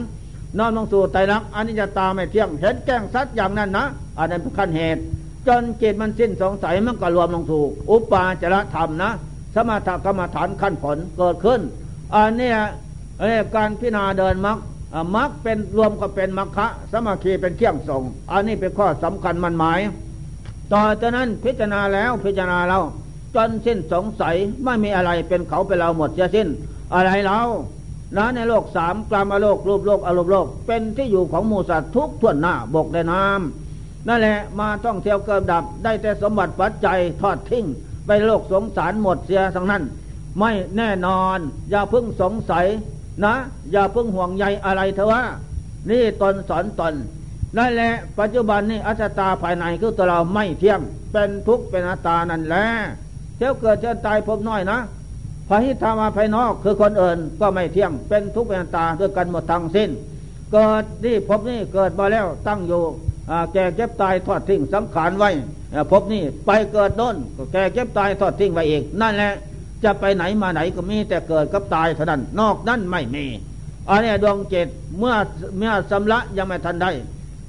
[0.59, 3.87] นอนลงสู่ไตรลักษณ์อนิจจตาไม่เที่ยงเห็นแก้งสัตว์อย่างนั้นนะ
[4.19, 5.01] อันนั้นเป็นขั้นเหตุ
[5.47, 9.11] จนจิตมันสิ้นสงสัยมันก็รวมลงสู่อุปาจารธรรมนะ
[9.55, 11.61] สมถกรรมฐานขั้นผลเกิดขึ้น
[12.15, 12.53] อันนี้
[13.57, 14.59] การพิจารณาเดินมรรค
[15.17, 18.03] มรรคเป็นรวมก็เป็นมรรคะสมาคีเป็นเครื่องส่ง
[18.33, 19.81] อันนี้เป็นข้อสำคัญมันหมาย
[20.73, 22.81] ต่อจากนั้นพิจารณาแล้วพิจารณาเรา
[23.35, 24.35] จนสิ้นสงสัย
[24.65, 26.49] ไม่มีอะไรเป็นเขาเป็นเราหมดจะสิ้น
[26.95, 27.41] อะไรเรา
[28.17, 33.64] นะในโลกสามกลามโลกรูปโลกอารมณ์โลก เป็นที่อยู่ของมูสัตว์ทุกทวนหน้าบกในน้ำ
[34.09, 37.65] นั่นแหละมาท่องเที่ยวเกิดดับ ได้แต่สมบัติปัจจัยทอดทิ้ง
[38.07, 39.83] ไปโลกสงสารหมดเสียทั้งนั้น
[40.39, 41.39] ไม่แน่นอน
[41.71, 42.67] อย่าพึ่งสงสัย
[43.25, 43.35] นะ
[43.73, 45.23] อย่าพึ่งห่วงใยอะไรเถอะว่า
[45.91, 46.95] นี่ตนสอนตน
[47.59, 50.81] นั่นแหละปัจจุบันนี้อัตตาภายในคือตัวเราไม่เที่ยง
[51.13, 52.67] เป็นทุกข์เป็นอัตตานั่นแหละ
[53.37, 54.79] เที่ยวเกิดเจอตายพบน้อยนะ
[55.49, 59.91] พระหิทามาภายนอกคือคนอื่นก็ไม่เที่ยง เป็นทุกข์เป็นอัตตาด้วยกันหมดทั้งสิ้น
[60.53, 62.83] เกิดนี่พบนี่เกิดมาแล้วตั้งอยู่
[63.53, 65.31] แก่เก็บตายทอดทิ้งสังขารไว้
[65.91, 67.17] พบนี่ไปเกิดโน้น
[67.53, 69.33] แก่เก็บตายทอดทิ้งไว้อีกนั่นแหละ
[69.85, 73.25] จะไปไหนมาไหนก็มีแต่เกิดกับตายเท่านั้น นอกนั้นไม่มี
[73.89, 74.69] อันนี้ดวงจิต
[74.99, 75.15] เมื่อ
[75.59, 76.91] เมื่อสำละยังไม่ทันได้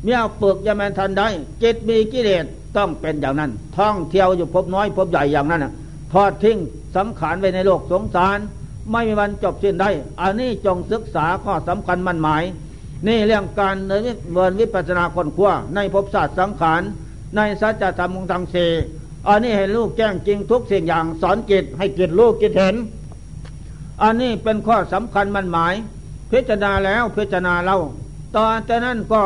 [0.04, 1.28] เมื่อปึกยังไม่ทันได้
[1.64, 2.46] จิตมีกิเลส
[2.78, 5.66] ต้องเป็นอย่างนั้น ท่องเที่ยวอยู่พบน้อยพบใหญ่อย่างนั้น
[6.14, 6.58] ทอดทิ้ง
[6.96, 8.40] สังขารไว้ในโลกสงสาร
[8.92, 9.90] ไม่มีวันจบสิ้นได้
[10.22, 12.44] อันนี้จงศึกษาข้อสำคัญมั่นหมาย
[13.08, 16.82] นี่เรื่องการเนินวิปัสนาคนขั้วในภพศาสตร์สังขาร
[17.36, 18.56] ในสัจธรรมของทางเส
[19.28, 22.76] อันนี้ให้ลูกแจ้งจริงทุกสิ่งอย่างสอนจิตให้จิตลูกจิตเห็น
[24.04, 25.74] อันนี้เป็นข้อสำคัญมั่นหมาย
[26.32, 27.78] พิจารณาแล้วพิจารณาเรา
[28.36, 29.22] ตอนจากนั้นก็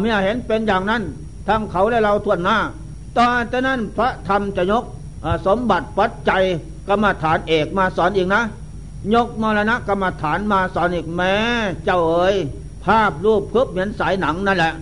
[0.00, 1.02] เมื่อเห็นเป็นอย่างนั้น
[1.48, 2.58] ทั้งเขาและเราทวนหน้า
[3.18, 4.84] ตอนจากนั้นพระธรรมจะยก
[5.46, 6.42] สมบัติปัจจัย
[6.88, 8.42] กรรมฐานเอกมาสอนอีกนะ
[9.14, 11.34] ยกมรณะกรรมฐานมาสอนอีกแม้
[11.84, 12.36] เจ้าเอ๋ย
[12.84, 14.74] ภาพรูปเพึบเหมือนสายหนังนั่นแหละ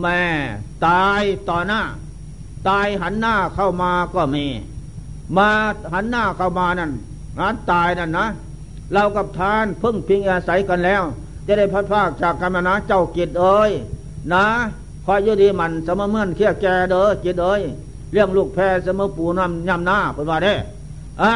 [0.00, 0.22] แม่
[0.86, 1.80] ตายต่อหน้า
[2.68, 4.46] ตายหันหน้าเข้ามาก็มี
[5.36, 5.48] มา
[5.92, 6.92] หันหน้าเข้ามานั่น
[7.38, 8.26] งานตายนั่นนะ
[8.92, 11.02] เรากับทานพึ่งพิงอาศัยกันแล้ว
[11.46, 13.70] จะได้พัดภาคจากกรรมนะเจ้ากิจเอ้ย
[14.32, 14.46] นะ
[15.04, 17.62] คอยยุดีมันสมเมื่อนเคี้ยแกเด้อจิตเอ้ย
[18.12, 20.54] เรื่องลูกแพรเสมอปูน้ำยำหน้าเป็นว่าได้
[21.22, 21.34] อ่า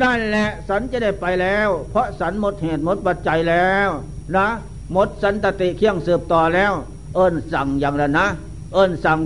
[0.00, 3.88] นั่นแหละสันจะได้ไปแล้ว เพราะสันหมดเหตุหมดปัจจัยแล้ว
[4.36, 4.48] นะ
[4.92, 6.72] หมดสันตติเคียงสืบต่อแล้ว
[7.14, 8.28] เอิญสั่งอย่างนั้นนะ
[8.72, 9.18] เอิญสั่ง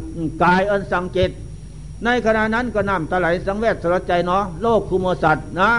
[0.42, 1.30] กายเอิญสั่งจิต
[2.04, 5.70] ในขณะนั้นก็นำตะไหลสังเวชสลดใจเนาะโลกคุมสัตนะ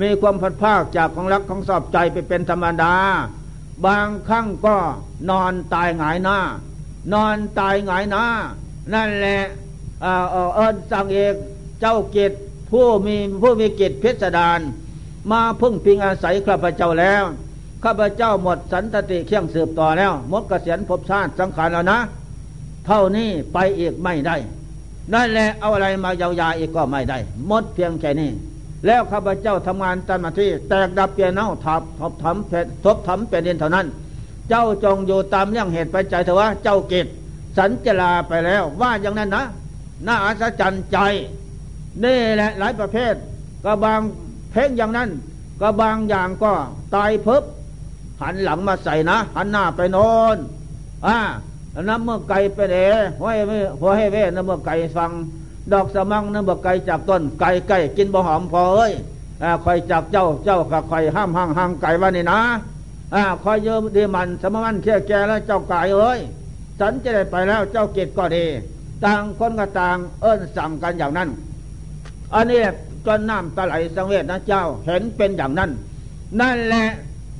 [0.00, 2.94] มีความพัดภาคจากของรักของสอบใจไปเป็นธรรมดา
[3.86, 4.76] บางครั้งก็
[5.30, 6.38] นอนตายหงายหน้า
[7.12, 8.24] นอนตายหงายหน้า
[8.94, 9.42] นั่นแหละ
[10.00, 11.34] เอิญสั่งเอก
[11.80, 12.32] เจ้าเกต
[12.70, 14.60] ผู้มีผู้มีกิจพิสดาร
[15.30, 17.24] มาพึ่งพิงอาศัยข้าพเจ้าแล้ว
[17.84, 21.98] ข้าพเจ้าหมดสันตติเคียงสืบต่อแล้วหมดเกษียณภพชาติสังขารแล้วนะ
[22.86, 24.36] เท่านี้ไปอีกไม่ได้
[25.14, 28.30] นั่นแหละเอาอะไรมายาวยาอีกก็ไม่ได้ หมดเพียงแค่นี้
[28.86, 32.52] แล้วข้าพเจ้าทำงานตามมาที่ แตกดับเปลี่ยนเน่าทับทบทำเพ
[32.84, 33.86] ทบทำเป็นดินเท่านั้น
[34.48, 37.06] เจ้าจงอยู่ตามเรื่องเหตุปัจจัยเถอะว่าเจ้าเกต
[37.56, 39.44] สันจลาไปแล้วว่าอย่างนั้นนะ
[40.06, 40.98] น่าอัศจรรย์ใจ
[42.04, 43.14] นี่แหละหลายประเภท
[43.64, 44.00] ก็บาง
[44.52, 45.08] เพ่งอย่างนั้น
[45.60, 46.52] ก็บางอย่างก็
[46.94, 47.42] ตายเพิบ
[48.22, 50.36] หันหลังมาใส่นะ หันหน้าไปโนอน
[51.06, 51.16] อ่า
[51.88, 53.42] น้ำเมื่อไก่ไปเอ๋หัวให้
[53.80, 55.10] หัวให้เว้น้ำเมื่อไก่ฟัง
[55.72, 58.92] ดอกสมังน้ำเมื่อไก่จากต้นไก่ไก่กินบ่หอมพอเอ้ย
[59.42, 62.40] อคอยจากเจ้าเจ้ากับคอยห้ามห้างห้างไก่ว่านี่นะ
[63.14, 66.20] อ่าคอยเยอะดีมันสมมันเคี่ยแก่แล้วเจ้าไก่เอ้ย
[66.80, 68.44] ฉันจะได้ไปแล้วเจ้าเกตก็ดี
[69.04, 71.28] ต่างคนก็ต่างเอิ้นสั่งกันอย่างนั้น
[72.34, 72.60] อันนี้
[73.06, 75.70] จนน้ำตะไหลสังเวชนะเจ้าเห็นเป็นอย่างนั้น
[76.40, 76.86] นั่นแหละ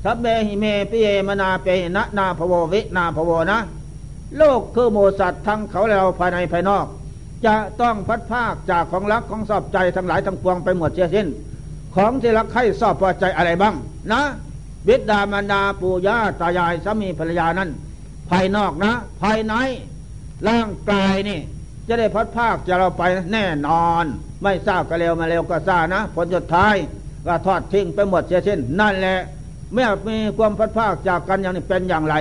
[0.05, 3.59] สัพเบหิเมปิเยมนาเปนะนาภโววินาภโวนะ
[4.39, 6.87] โลกคือโมสัตว์ทั้งเขาเราภายในภายนอก
[7.47, 11.27] จะต้องพัดภาคจากของรักของสอบใจทั้งหลายทั้งปวงไปหมดเสียสิ้น
[11.95, 13.75] ของที่รักใครสอบพอใจอะไรบ้าง
[14.13, 14.23] นะ
[14.87, 17.71] บิดามารดาปู่ย่าตายายสามีภรรยานั้น
[18.31, 18.93] ภายนอกนะ
[19.23, 19.55] ภายใน
[20.49, 21.41] ร่างกายนี่
[21.89, 24.05] จะได้พัดภาคจะเราไปแน่นอน
[24.43, 26.75] ไม่ทราบก็เร็วมาเร็วก็ทราบนะ ผลสุดท้าย
[27.27, 29.19] ก็ทอดทิ้งไปหมดเสียสิ้นนั่นแหละ
[29.73, 32.17] เมื่อมีความพัดภาคจากกันอย่างนี้เป็นอย่างไร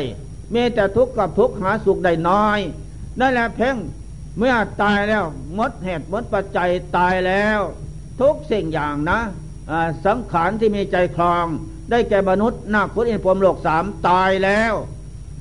[0.54, 2.60] มีแต่ทุกข์กับทุกข์หาสุขได้น้อย
[3.20, 3.76] นั่นแหละเพ่ง
[4.38, 5.24] เมื่อตายแล้ว
[5.56, 7.60] หมดเหตุหมดปัจจัยตายแล้ว
[8.22, 9.20] ทุกสิ่งอย่างนะ
[10.06, 11.46] สังขารที่มีใจคลอง
[11.92, 14.74] ได้แก่มนุษย์นาคุอินพรมโลกสามตายแล้ว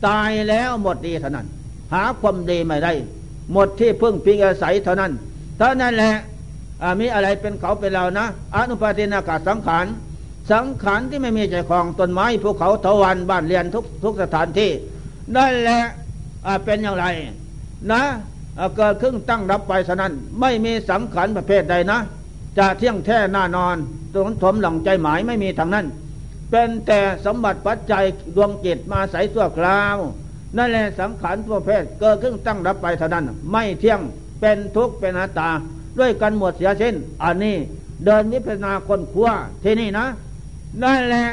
[0.08, 1.46] ตายแล้วหมดดีเท่านั้น
[1.92, 2.92] หาความดีไม่ได้
[3.52, 5.12] หมดที่พึ่งพิงอาศัยเท่านั้น
[5.58, 6.14] เท่านั้นแหละ
[7.00, 9.86] มีอะไรเป็นเขาเป็นเรานะอนุปาทินากาศสังขาร
[10.52, 14.70] สังขารที่ไม่มีใจคลองต้นไม้ภูเขาเถาวันบ้านเรียนทุกทุกสถานที่
[15.36, 15.82] นั่นแหละ
[16.64, 17.06] เป็นอย่างไร
[17.92, 18.02] นะ
[18.76, 21.98] เกิดขึ้นตั้งรับไปฉะนั้น ไม่มีสังขารประเภทใดนะ
[22.58, 23.76] จะเที่ยงแท้น้านอน
[24.14, 25.86] ตรงถมหลังใจหมายไม่มีทางนั้น
[26.50, 28.04] เป็นแต่สมบัติปัจจัย
[28.36, 29.96] ดวงจิตมาใส่ตัวคราว
[30.56, 34.00] นั่นแหละสังขารตัวเพศเกิดขึ้นตั้งรับไปเท่านั้น ไม่เที่ยง
[34.40, 35.50] เป็นทุกข์เป็นอนัตตา
[35.98, 36.94] ด้วยกันหมดเสียเช่น
[37.24, 37.56] อันนี้
[38.04, 39.30] เดินวิปัสนาคนขั้ว
[39.64, 40.06] ที่นี่นะ
[40.82, 41.26] นั่นแหละ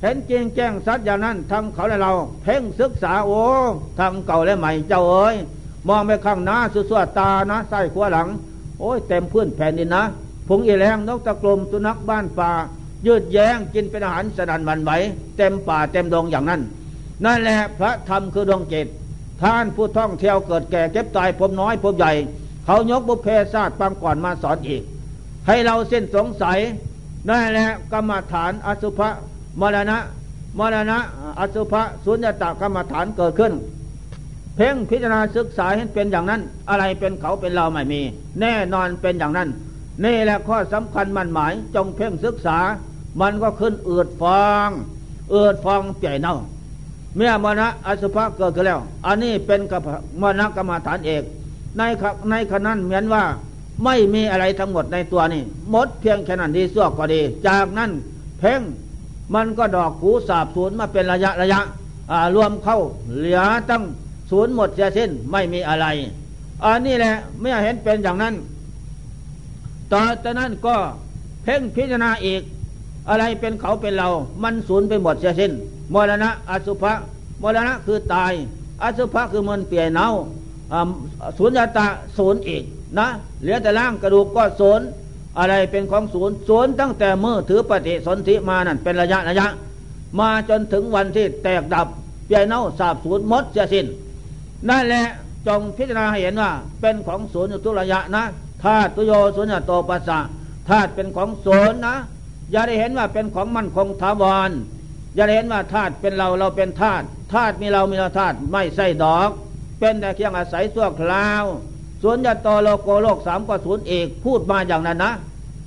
[0.00, 2.12] เห็นจริงแจ้งสัตว์อย่างนั้นทั้งเขาและเรา
[2.42, 3.42] เพ่งศึกษาโอ้
[3.98, 5.34] ทั้งเก่าและใหม่เจ้าเอ๋ย
[5.88, 8.28] มองไปข้างหน้าสุดๆตานะใส่ขวาหลัง
[8.80, 10.02] โอ้ยเต็มพื้นแผ่นดินนะ
[10.48, 12.50] ผงอีแรงนกตะกลมสุนัขบ้านป่า
[13.06, 14.90] ยืดแย้งกินเป็นอาหารสนันมันไหว
[15.36, 16.60] เต็มป่าเต็มดงอย่างนั้น
[17.24, 18.86] นั่นแหละพระธรรมคือดวงจิต
[19.42, 22.12] ท่านผู้ท่องเที่ยวเกิดแก่เก็บตายพบน้อยพบใหญ่
[22.64, 24.82] เขายกบุพเพศาสตร์ปังก่อนมาสอนอีก
[25.46, 26.58] ให้เราเส้นสงสัย
[27.28, 29.08] นั่นแหละกรรมฐานอสุภะ
[29.60, 29.98] มรณะ
[30.58, 30.98] มรณะ
[31.40, 33.52] อสุภะสุญญตากรรมฐานเกิดขึ้น
[34.56, 38.00] เพ่งพิจารณาศึกษาให้เป็นอย่างนั้น อะไรเป็นเขาเป็นเราไม่มี
[38.40, 39.48] แน่นอนเป็นอย่างนั้น
[40.04, 42.58] นี่แหละข้อสำคัญมันหมายจงเพ่งศึกษา
[43.20, 44.68] มันก็ขึ้นเอืดฟอง
[45.30, 46.36] เอืดฟองเปียเน่า
[47.16, 49.82] เมื่อมรณะอสุภะเกิดขึ้นแล้ว อันนี้เป็นกับ
[50.20, 51.22] มรณะกรรมฐานเอก
[51.76, 51.82] ใน
[52.30, 53.22] ในขนั้นเหมือนว่า
[53.84, 57.90] ไม่มีอะไรทั้งหมดในตัวนี่หมดเพียงแค่นั้นดีสั่วก็ดี จากนั้น
[58.38, 58.60] เพ่ง
[59.34, 61.60] มันก็ดอกหูสาบสูญมาเป็นระยะระยะ
[62.34, 62.78] รวมเข้า
[63.16, 63.82] เหลือตั้ง
[64.30, 65.86] ศูนย์หมดเสียสิ้นไม่มีอะไร
[66.64, 68.34] อันนี้แหละเมื่อเห็นเป็นอย่างนั้น
[69.92, 70.76] ต่อจากนั้นก็
[71.42, 72.42] เพ่งพิจารณาอีก
[73.08, 74.08] อะไรเป็นเขาเป็นเรา
[74.42, 75.52] มันสูญไปหมดเสียสิ้น
[75.94, 76.92] มรณะอสุภะ
[77.42, 78.32] มรณะคือตาย
[78.82, 80.06] อสุภะคือมันเปลี่ยนเนา
[81.38, 82.64] สูญญาตาสูญอีก
[82.98, 83.08] นะ
[83.42, 84.80] เหลือแต่ร่างกระดูกก็สูญ
[85.38, 89.46] อะไรเป็นของศูนย์ศูนย์ตั้งแต่เมื่อถือปฏิสนธิมานั่นเป็นระยะระยะ
[90.20, 91.86] มาจนถึงวันที่แตกดับ
[92.26, 93.86] เปียเน่าสาบสูญหมดเสียสิ้น
[94.68, 95.06] นั่นแหละ
[95.46, 98.24] จงพิจารณาเห็นว่า เป็นของศูนย์อยู่ทุกระยะนะ
[98.64, 100.18] ธาตุโยสุญญโตปัสสะ
[100.68, 101.96] ธาตุเป็นของศูนย์นะ
[102.52, 104.50] อย่าได้เห็นว่าเป็นของมั่นคงถาวร
[105.14, 109.30] อย่าได้เห็นว่าธาตุเป็นเราเราเป็นธาตุธาตุมีเรามีเราธาตุไม่ใช่ดอก
[109.80, 111.44] เป็นแต่เพียงอาศัยสั่วคราว
[112.02, 115.12] สุญญโตโลโกโลกสามก็ศูนย์เอกพูดมาอย่างนั้นนะ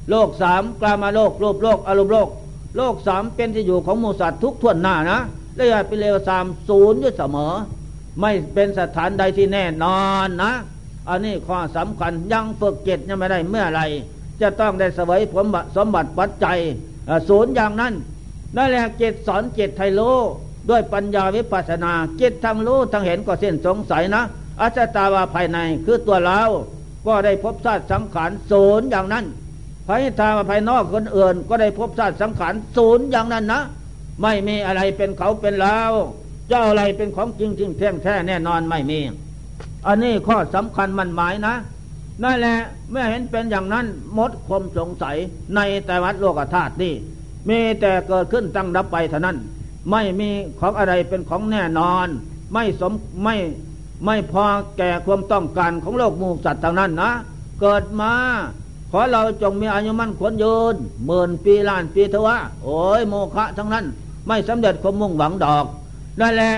[0.09, 2.29] โลกสามกลามาโลกรูปโลกอารมณ์โลก
[2.77, 5.19] โลกสามเป็นที่อยู่ของมูสัตว์ทุกทวนหน้านะ
[5.55, 7.53] เรียกเป็นเลวสามศูนย์อยู่เสมอ
[8.19, 10.53] ไม่เป็นสถานใดที่แน่นอนนะ
[11.09, 13.81] อันนี้ข้อสำคัญยังฝึกเจตยังไม่ได้เมื่อไร
[14.41, 16.57] จะต้องได้สวยผลสมบัติปัจจัย
[17.29, 17.93] ศูนย์อย่างนั้น
[18.57, 20.01] นั่นแหละเจตสอนเจตไทโล
[20.69, 24.23] ด้วยปัญญาวิปัสนาเจตทางรู้ทางเห็นก็เส้นสงสัยนะ
[24.61, 26.41] อาจตาวาภายในคือตัวเรา
[27.07, 29.25] ก็ได้พบชาติสังขารศูนย์อย่างนั้น
[29.87, 33.61] ภายทางภายนอกคนอื่น ก็ได้พบชาติสังขารศูนย์อย่างนั้นนะ
[34.21, 35.79] ไม่มีอะไรเป็นเขาเป็นเรา
[36.49, 38.99] เจ้าอะไรเป็นของจริงจริงแท้แท้แน่นอนไม่มี
[39.87, 41.55] อันนี้ข้อสำคัญมันหมายนะ
[42.23, 42.57] นั่นแหละ
[42.91, 43.85] เมื่อเห็นเป็นอย่างนั้น
[44.17, 45.17] มดคมสงสัย
[45.55, 46.93] ในแต่วัดโลกธาตุนี่
[47.49, 49.37] มีแต่เกิดขึ้นตั้งดับไปเท่านั้น
[49.91, 50.29] ไม่มี
[50.59, 52.07] ของอะไรเป็นของแน่นอน
[52.53, 52.93] ไม่สม
[53.23, 53.35] ไม่
[54.05, 54.45] ไม่พอ
[54.77, 57.11] แก่ความต้องการของโลกมูสัตว์ทางนั้นนะ
[57.61, 58.13] เกิดมา
[58.91, 60.75] ขอเราจงมีอายุมั่นขวนยืน
[61.05, 63.85] หมื่นปีล้านปีเถอะวะโอ้ยโมฆะทั้งนั้น
[64.27, 65.65] ไม่สำเร็จความมุ่งหวังดอก
[66.21, 66.53] นั่นแหละ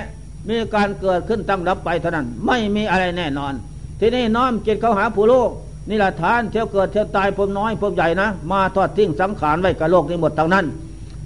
[0.50, 3.54] มีการเกิดขึ้นตั้งรับไปเท่านั้น ไม่มีอะไรแน่นอน
[4.00, 5.50] ที่นี่น้อมจิตเขาหาผู้โลก
[5.90, 10.66] นี่แหละทานเที่ยวเกิดเที่ยวตายพมน้อยพมใหญ่นะ มาทอดทิ้งสังขารไว้กับโลกนี้หมดเท่านั้น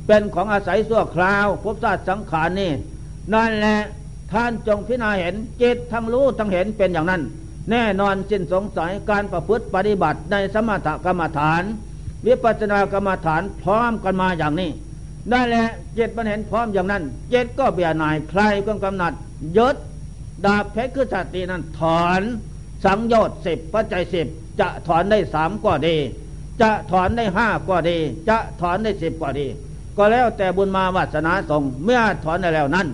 [0.07, 2.72] เป็นของอาศัยสั่วคราวพบชาติสังขารนี่
[3.34, 3.80] นั่นแหละ
[4.32, 7.21] ท่านจงพิจารณาเห็นจิตทั้งรู้ทั้งเห็นเป็นอย่างนั้น
[7.71, 11.63] แน่นอนสิ้นสงสัยการประพฤติปฏิบัติในสมถกรรมฐาน
[12.27, 14.69] วิปัสสนากรรมฐานพร้อมกันมาอย่างนี้
[15.30, 19.13] ได้แหละเจ็ดมันเห็นพร้อมอย่างนั้น เจ็ดก็เบียนายใครก็กำหนัด
[19.57, 19.75] ยศ
[20.45, 22.21] ดาบเพชรคือสตินั้นถอน
[22.86, 24.27] สังโยชน์สิบปัจจัยสิบ
[24.59, 25.95] จะถอนได้สามก็ดี
[26.61, 27.97] จะถอนได้ห้าก็ดี
[28.30, 29.47] จะถอนได้สิบก็ดี
[29.97, 32.88] ก็แล้วแต่บุญมาวาสนาส่งเมื่อถอนได้แล้วนั้น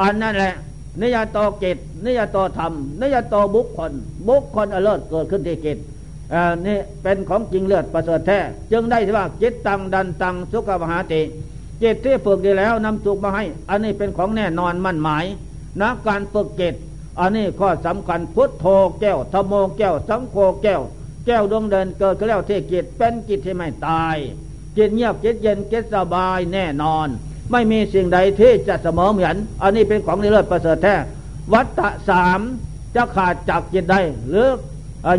[0.00, 0.54] อันนั่นแหละ
[1.02, 3.92] นิยตเกตนิยตธรรมนิยตบุคคล
[4.28, 5.78] บุคคลอเลิศเกิดขึ้นที่เกต
[6.66, 8.38] นี่เป็นของจริงเลือดประเสริฐแท้
[8.72, 11.22] จึงได้ที่ว่าจิตตังดันตังสุขมหาติ
[11.82, 15.24] จิตที่ฝึกดีแล้วนำสุกมาให้ อันนี้เป็นของแน่นอนมั่นหมาย
[15.80, 16.74] นะการฝึกจิต
[17.20, 18.66] อันนี้ข้อสำคัญพุทโธ
[19.00, 20.82] แก้วธโมแก้ว สังโฆแก้ว
[21.26, 24.16] แก้วดวงเดินเกิดขึ้นแล้วที่จิตเป็นจิตที่ไม่ตาย
[24.76, 27.08] จิตเงียบจิตเย็นจิตสบายแน่นอน
[27.52, 30.94] ไม่มีสิ่งใดที่จะเสมอเหมือน อันนี้เป็นของนิเลิศประเสริฐแท้
[31.52, 32.40] วัตตะสาม
[32.94, 34.48] จะขาดจากจิตได้หรือ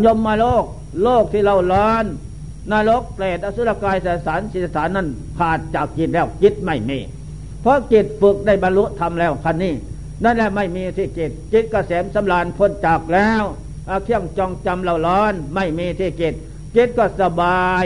[0.06, 0.66] ยมมาโลก
[1.04, 2.06] โลกที่เราล้อน
[2.72, 5.08] นรกเปรตอสุรกายสสารสิสารนั้น
[5.38, 7.00] ขาดจากจิตแล้วจิตไม่มี
[7.62, 9.74] เพราะจิตฝึกได้บรรลุทำแล้วคันนี้
[10.24, 13.44] นั่นแหละไม่มีที่จิต จิตกเกษมสำราญพ้นจากแล้ว
[14.04, 16.34] เครื่องจองจำเราร้อน ไม่มีที่จิต
[16.76, 17.86] จิตก็สบาย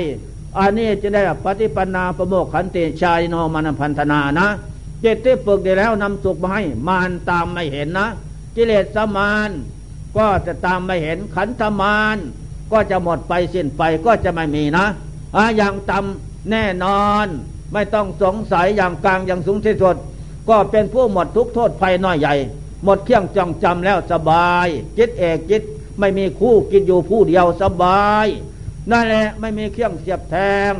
[0.60, 4.47] อันนี้จะได้ปฏิปันาประโมกขันติชายโนมานพันธนานะ
[5.04, 8.08] จิตที่ฝึกได้แล้วนำสุขมาให้มานตามไม่เห็นนะ
[8.56, 9.49] กิเลสสมาน
[10.18, 12.18] ก็จะตามไม่เห็นขันธมาน
[12.72, 14.86] ก็จะหมดไปสิ้นไปก็จะไม่มีนะ
[15.36, 17.28] อะอย่างต่ำแน่นอน
[17.74, 19.95] ไม่ต้องสงสัยอย่างกลางอย่างสูงที่สุด
[20.49, 22.36] ก็เป็นผู้หมดทุกโทษภัยน้อยใหญ่
[22.84, 25.62] หมดเครื่องจองจำแล้วสบายจิตเอกจิต
[25.99, 28.28] ไม่มีคู่กินอยู่ผู้เดียวสบาย
[28.89, 30.36] นั่นแหละไม่มีเครื่องเสียบแท
[30.71, 30.73] ง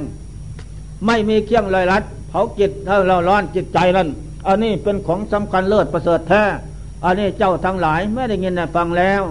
[1.06, 4.10] ไม่มีเครื่องลอยลัดเผาจิตถ้าเราร้อนจิตใจนั่น
[4.48, 6.44] อันนี้เป็นของสำคัญเลิศประเสริฐแท้
[7.06, 9.22] อันนี้เจ้าทั้งหลายไม่ได้ยินฟังแล้ว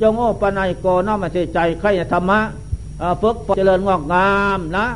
[0.00, 2.40] จงโอปนัยโกน้อมมาใจใครธรรมะ
[3.22, 4.86] ฝึกเจริญงอกงามนะ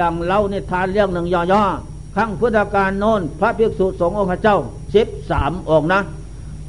[0.00, 4.58] ดังเล่านิทานเรื่องหนึ่งย่อๆขั้งพุทธการโน้นพระภิกษุสงฆ์องค์เจ้า
[4.94, 6.00] สิบสามองค์นะ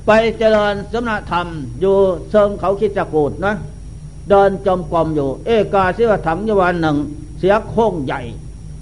[0.07, 1.47] ไปเจริญสมณธรรม
[1.81, 1.95] อยู่
[2.29, 3.53] เชิงเขาคิดจักูดนะ
[4.29, 6.97] เดินจมกรมอยู่ เอกาเสียถังยวันหนึ่ง
[7.39, 8.21] เสียโค้งใหญ่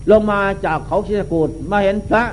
[0.09, 2.23] ลงมาจากเขาชิสกูดมาเห็นพระ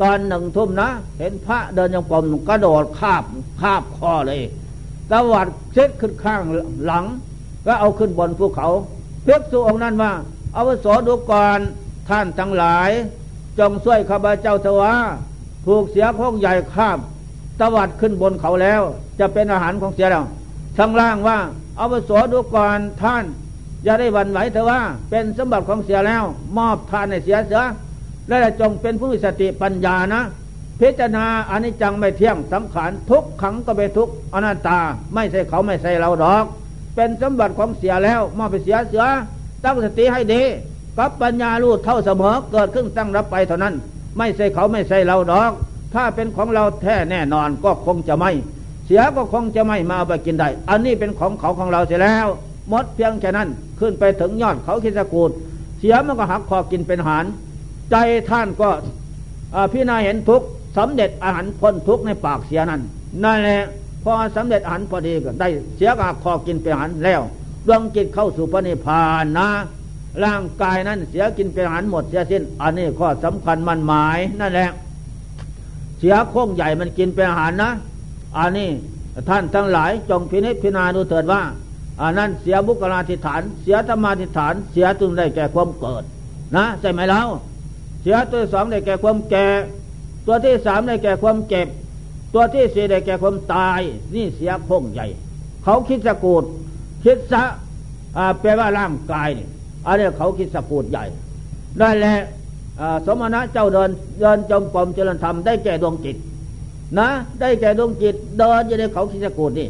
[0.00, 0.88] ตอนหนึ่งทุ่มนะ
[1.18, 3.24] เห็นพระเดินจงกรมกระโดดคาบ
[3.60, 4.40] คาบคอเลย
[5.10, 6.42] ตวัดเช็ดขึ้นข้าง
[6.84, 7.04] หลัง
[7.66, 8.68] ก็เอาขึ้นบนภูเขา
[9.24, 10.12] เพิกสู่องค์นั้นว่า
[10.52, 11.58] เอาวสดูก่อน
[12.08, 12.90] ท่านทั้งหลาย
[13.58, 14.96] จงช่วยข้าพเจ้าเถอะ
[15.66, 16.98] ถูกเสียโค้งใหญ่คาบ
[17.60, 18.82] ตวัดขึ้นบนเขาแล้ว
[19.20, 20.24] จะเป็นอาหารของเสียแล้ว
[20.78, 21.38] ทั้งล่างว่า
[21.76, 23.24] เอาวสดูก่อนท่าน
[23.84, 26.24] อย่าได้วันไหวเถอะว่า เป็นสมบัติของเสียแล้ว
[26.56, 27.62] มอบทานให้เสียเสือ
[28.28, 30.22] และจงเป็นผู้สติปัญญานะ
[30.80, 34.78] พิจารณาอนิจจังไม่เที่ยงสังขารทุกขังก็เป็นทุกอนัตตา
[35.14, 36.44] ไม่ใช่เขาไม่ใช่เราดอก
[36.94, 39.04] เป็นสมบัติของเสียแล้วมอบไปเสียเสือ
[39.64, 40.42] ตั้งสติให้ดี
[40.98, 43.74] กับปัญญาลูดเท่าเสมอเกิดขึ้นตั้งรับไปเท่านั้น
[44.18, 45.52] ไม่ใช่เขาไม่ใช่เราดอก
[45.94, 48.30] ถ้าเป็นของเราแท้แน่นอนก็คงจะไม่
[48.86, 52.26] เสียก็คงจะไม่มาเอาไปกินได้ อันนี้เป็นของเขาของเราเสียแล้ว
[52.72, 55.30] มดเพียงแค่นั้นขึ้นไปถึงยอดเขาคิสกูด
[55.78, 57.24] เสียมันก็หักคอกินเป็นอาหาร
[57.90, 57.96] ใจ
[58.28, 58.68] ท่านก็
[59.72, 60.42] พี่นาเห็นทุก
[60.76, 62.80] สำเร็จอาหารพ้นทุกในปากเสียนั้น
[63.24, 63.62] นั่นแหละ
[64.02, 67.20] พอสำเร็จอาหารพอดีก็ได้เสียกาคอกินเป็นอาหารแล้ว
[67.66, 69.48] ดวงจิตเข้าสู่พระนิพพานนะ
[70.24, 74.70] ร่างกายนั้นเสียกินเป็นอาหารหมดเสียสิ้น อันนี้ข้อสำคัญมันหมายนั่นแหละ
[75.98, 77.70] เสียโค้งใหญ่มันกินเป็นอาหารนะ
[78.38, 78.70] อันนี้
[79.28, 81.42] ท่านทั้งหลายจงพินิจพิจารณาดูเถิดว่า
[82.02, 86.02] อันนั้นเสียบุคลาธิฐาน เสียธรรมาธิฐาน เสียจึงได้แก่ความเกิด
[86.56, 87.20] นะใช่ไหมเล่า
[88.02, 89.46] เสียตัวสองได้แก่ความแก่
[90.26, 91.68] ตัวที่สามได้แก่ความเก็บ
[92.34, 93.80] ตัวที่สี่ได้แก่ความตาย
[94.14, 95.06] นี่เสียโคงใหญ่
[95.64, 96.44] เขาคิดสะกูด
[97.04, 97.42] คิดซะ
[98.40, 99.46] แปลว่าร่างกายนี่
[99.86, 101.04] อันนี้เขาคิดสะกูดใหญ่
[101.78, 102.16] ได้แหละ
[103.06, 106.16] สมณะเจ้าเดินเดินจมกรมเจริญธรรมได้แก่ดวงจิต
[106.98, 107.08] นะ
[107.40, 109.68] ได้แก่ดวงจิต เดินอยู่ในเขาคิสกูดนี่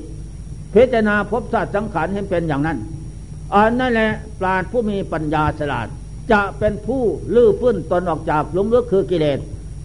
[0.74, 2.78] พิจารณาพบศาสตร์สังขารให้เป็นอย่างนั้น
[3.54, 4.10] อันนั่นแหละ
[4.40, 5.88] ปราดผู้มีปัญญาฉลาด
[6.32, 7.02] จะเป็นผู้
[7.34, 9.38] ลื้อฟื้นตนออกจากลุมลึกคือกิเลส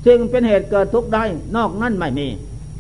[0.06, 1.24] ซึ่งเป็นเหตุเกิดทุกข์ได้
[1.56, 2.28] นอกนั้นไม่มี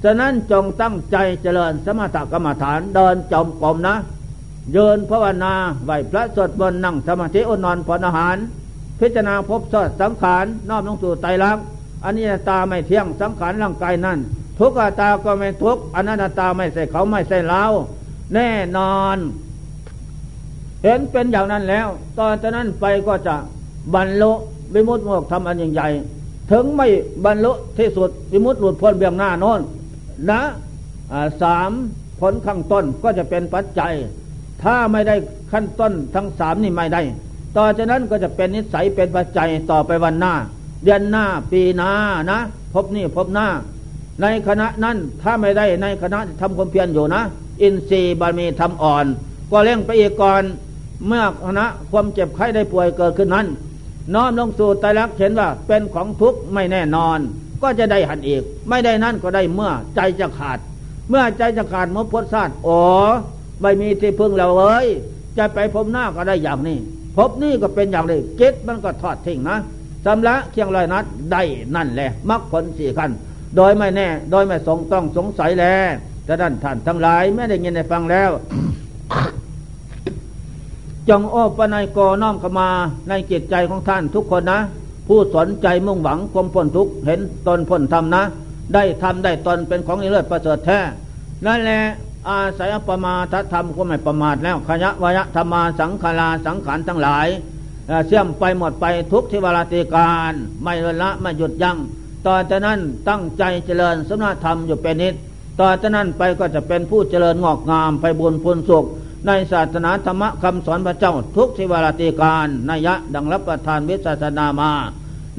[0.03, 3.95] ฉะนั้นจงตั้งใจเจริญสมถกรรมฐานเดินจมกรมนะ
[4.71, 5.53] เยินภาวนา
[5.85, 8.37] ไหวพระสดบนนั่งสมาธิอนอนผลอนอาหาร
[8.99, 11.63] พิจารณาพบสดสังขารนอบลงสู่ไตรลักษณ์
[12.03, 14.19] อันนี้ตาไม่เที่ยงสังขารร่างกายนั่น
[14.61, 17.63] ทุกตาก็ไม่ทุกอนันตาไม่ใส่เขาไม่ใส่เรา
[18.33, 19.17] แน่นอน
[20.83, 21.87] เห็นเป็นอย่างนั้นแล้ว
[22.17, 23.35] ตอนจากนั้นไปก็จะ
[23.93, 24.31] บรรลุ
[24.73, 25.87] วิมุตติโมกทำอันยิ่งใหญ่
[26.51, 26.87] ถึงไม่
[27.25, 29.59] บรรลุที่สุดวิมุตติหลุดพ้นเบื้องหน้าน้น
[30.29, 30.41] นะ
[31.41, 31.71] สาม
[32.19, 33.93] ผลข้างต้นก็จะเป็นปัจจัย
[34.63, 35.15] ถ้าไม่ได้
[35.51, 37.01] ขั้นต้นทั้งสามนี่ไม่ได้
[37.57, 40.33] ต่อจากนั้นก็จะเป็นนิสัยเป็นปัจจัยต่อไปวันหน้า
[40.83, 41.91] เดือนหน้าปีหน้า
[42.31, 42.39] นะ
[42.73, 43.47] พบนี่พบหน้า
[44.21, 47.23] ในคณะนั้นถ้าไม่ได้ในคณะทำความเพียรอยู่นะ
[47.61, 49.05] อินทรีย์บารมีทำอ่อน
[49.51, 50.43] ก็เร่งไปอีกก่อน
[51.07, 53.47] เมื่อคณะความเจ็บไข้ได้ป่วยเกิดขึ้นนั้น
[54.13, 57.19] น้อมลงสู่ไตรลักษณ์เห็นว่าเป็นของทุกข์ไม่แน่นอน
[57.61, 60.59] ก็จะได้หันอีก ไม่ได้นั่นก็ได้เมื่อใจจะขาด
[61.09, 62.81] เมื่อใจจะขาดมพทธาตุอ๋อ
[63.61, 64.85] ไม่มีที่พึ่งเราเลย
[65.37, 66.77] จะไปพบหน้าก็ได้อย่างนี้
[67.17, 69.57] พบนี่ก็เป็นอย่างนี้เกตมันก็ทอดทิ้งนะ
[70.05, 71.41] สำละเคียงลอยนัดได้
[71.75, 73.11] นั่นแหละมรรคผลสี่ขั้น
[73.55, 75.89] โดยไม่แน่ โดยไม่สงต้องสงสัยแล้ว
[76.25, 78.31] แต่ด้นท่านทั้งหลายไม่ได้ยินได้ฟังแล้ว
[81.09, 82.69] จงโอ้ปนัยกน้อมเข้ามา
[83.09, 84.59] ในจิตใจของท่านทุกคนนะ
[85.07, 88.23] ผู้สนใจมุ่งหวังความพ้นทุกเห็นตนพ้นธรรมนะ
[88.73, 90.79] ได้ทำได้ตนเป็นของเลิศประเสริฐแท้
[91.45, 91.81] นั่นแหละ
[92.29, 97.27] อาศัยประมาทธรรมก็ไม่ประมาทแล้วขยะวยธรรมาสังขาราสังขารทั้งหลาย
[98.07, 100.33] เสี่ยมไปหมดไปทุกทิวราติการ
[100.63, 101.77] ไม่ละไม่หยุดยัง้ง
[102.27, 105.13] ต่อจากนั้นตั้งใจเจริญสมณธรรมอยู่เป็นนิด
[105.59, 108.85] ต่อจากนั้นไปก็จะเป็นผู้เจริญงอกงามไปบุญพุนสุข
[109.27, 114.71] ในศาสนาธรรมคำสอนพระเจ้าทุกสิวาราติการนัยะดังรับประทานวิสัสนามา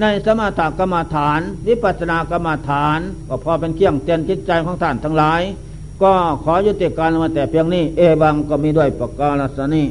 [0.01, 5.43] ในสมถกรรมฐาน วิปัสสนากรรมฐาน ก็พอเป็นเครื่องเตือนจิตใจของท่านทั้งหลาย
[6.03, 6.13] ก็
[6.45, 9.87] ขอยุติการมาแต่เพียงนี้ เอบังก็มีด้วยประกาศสนี้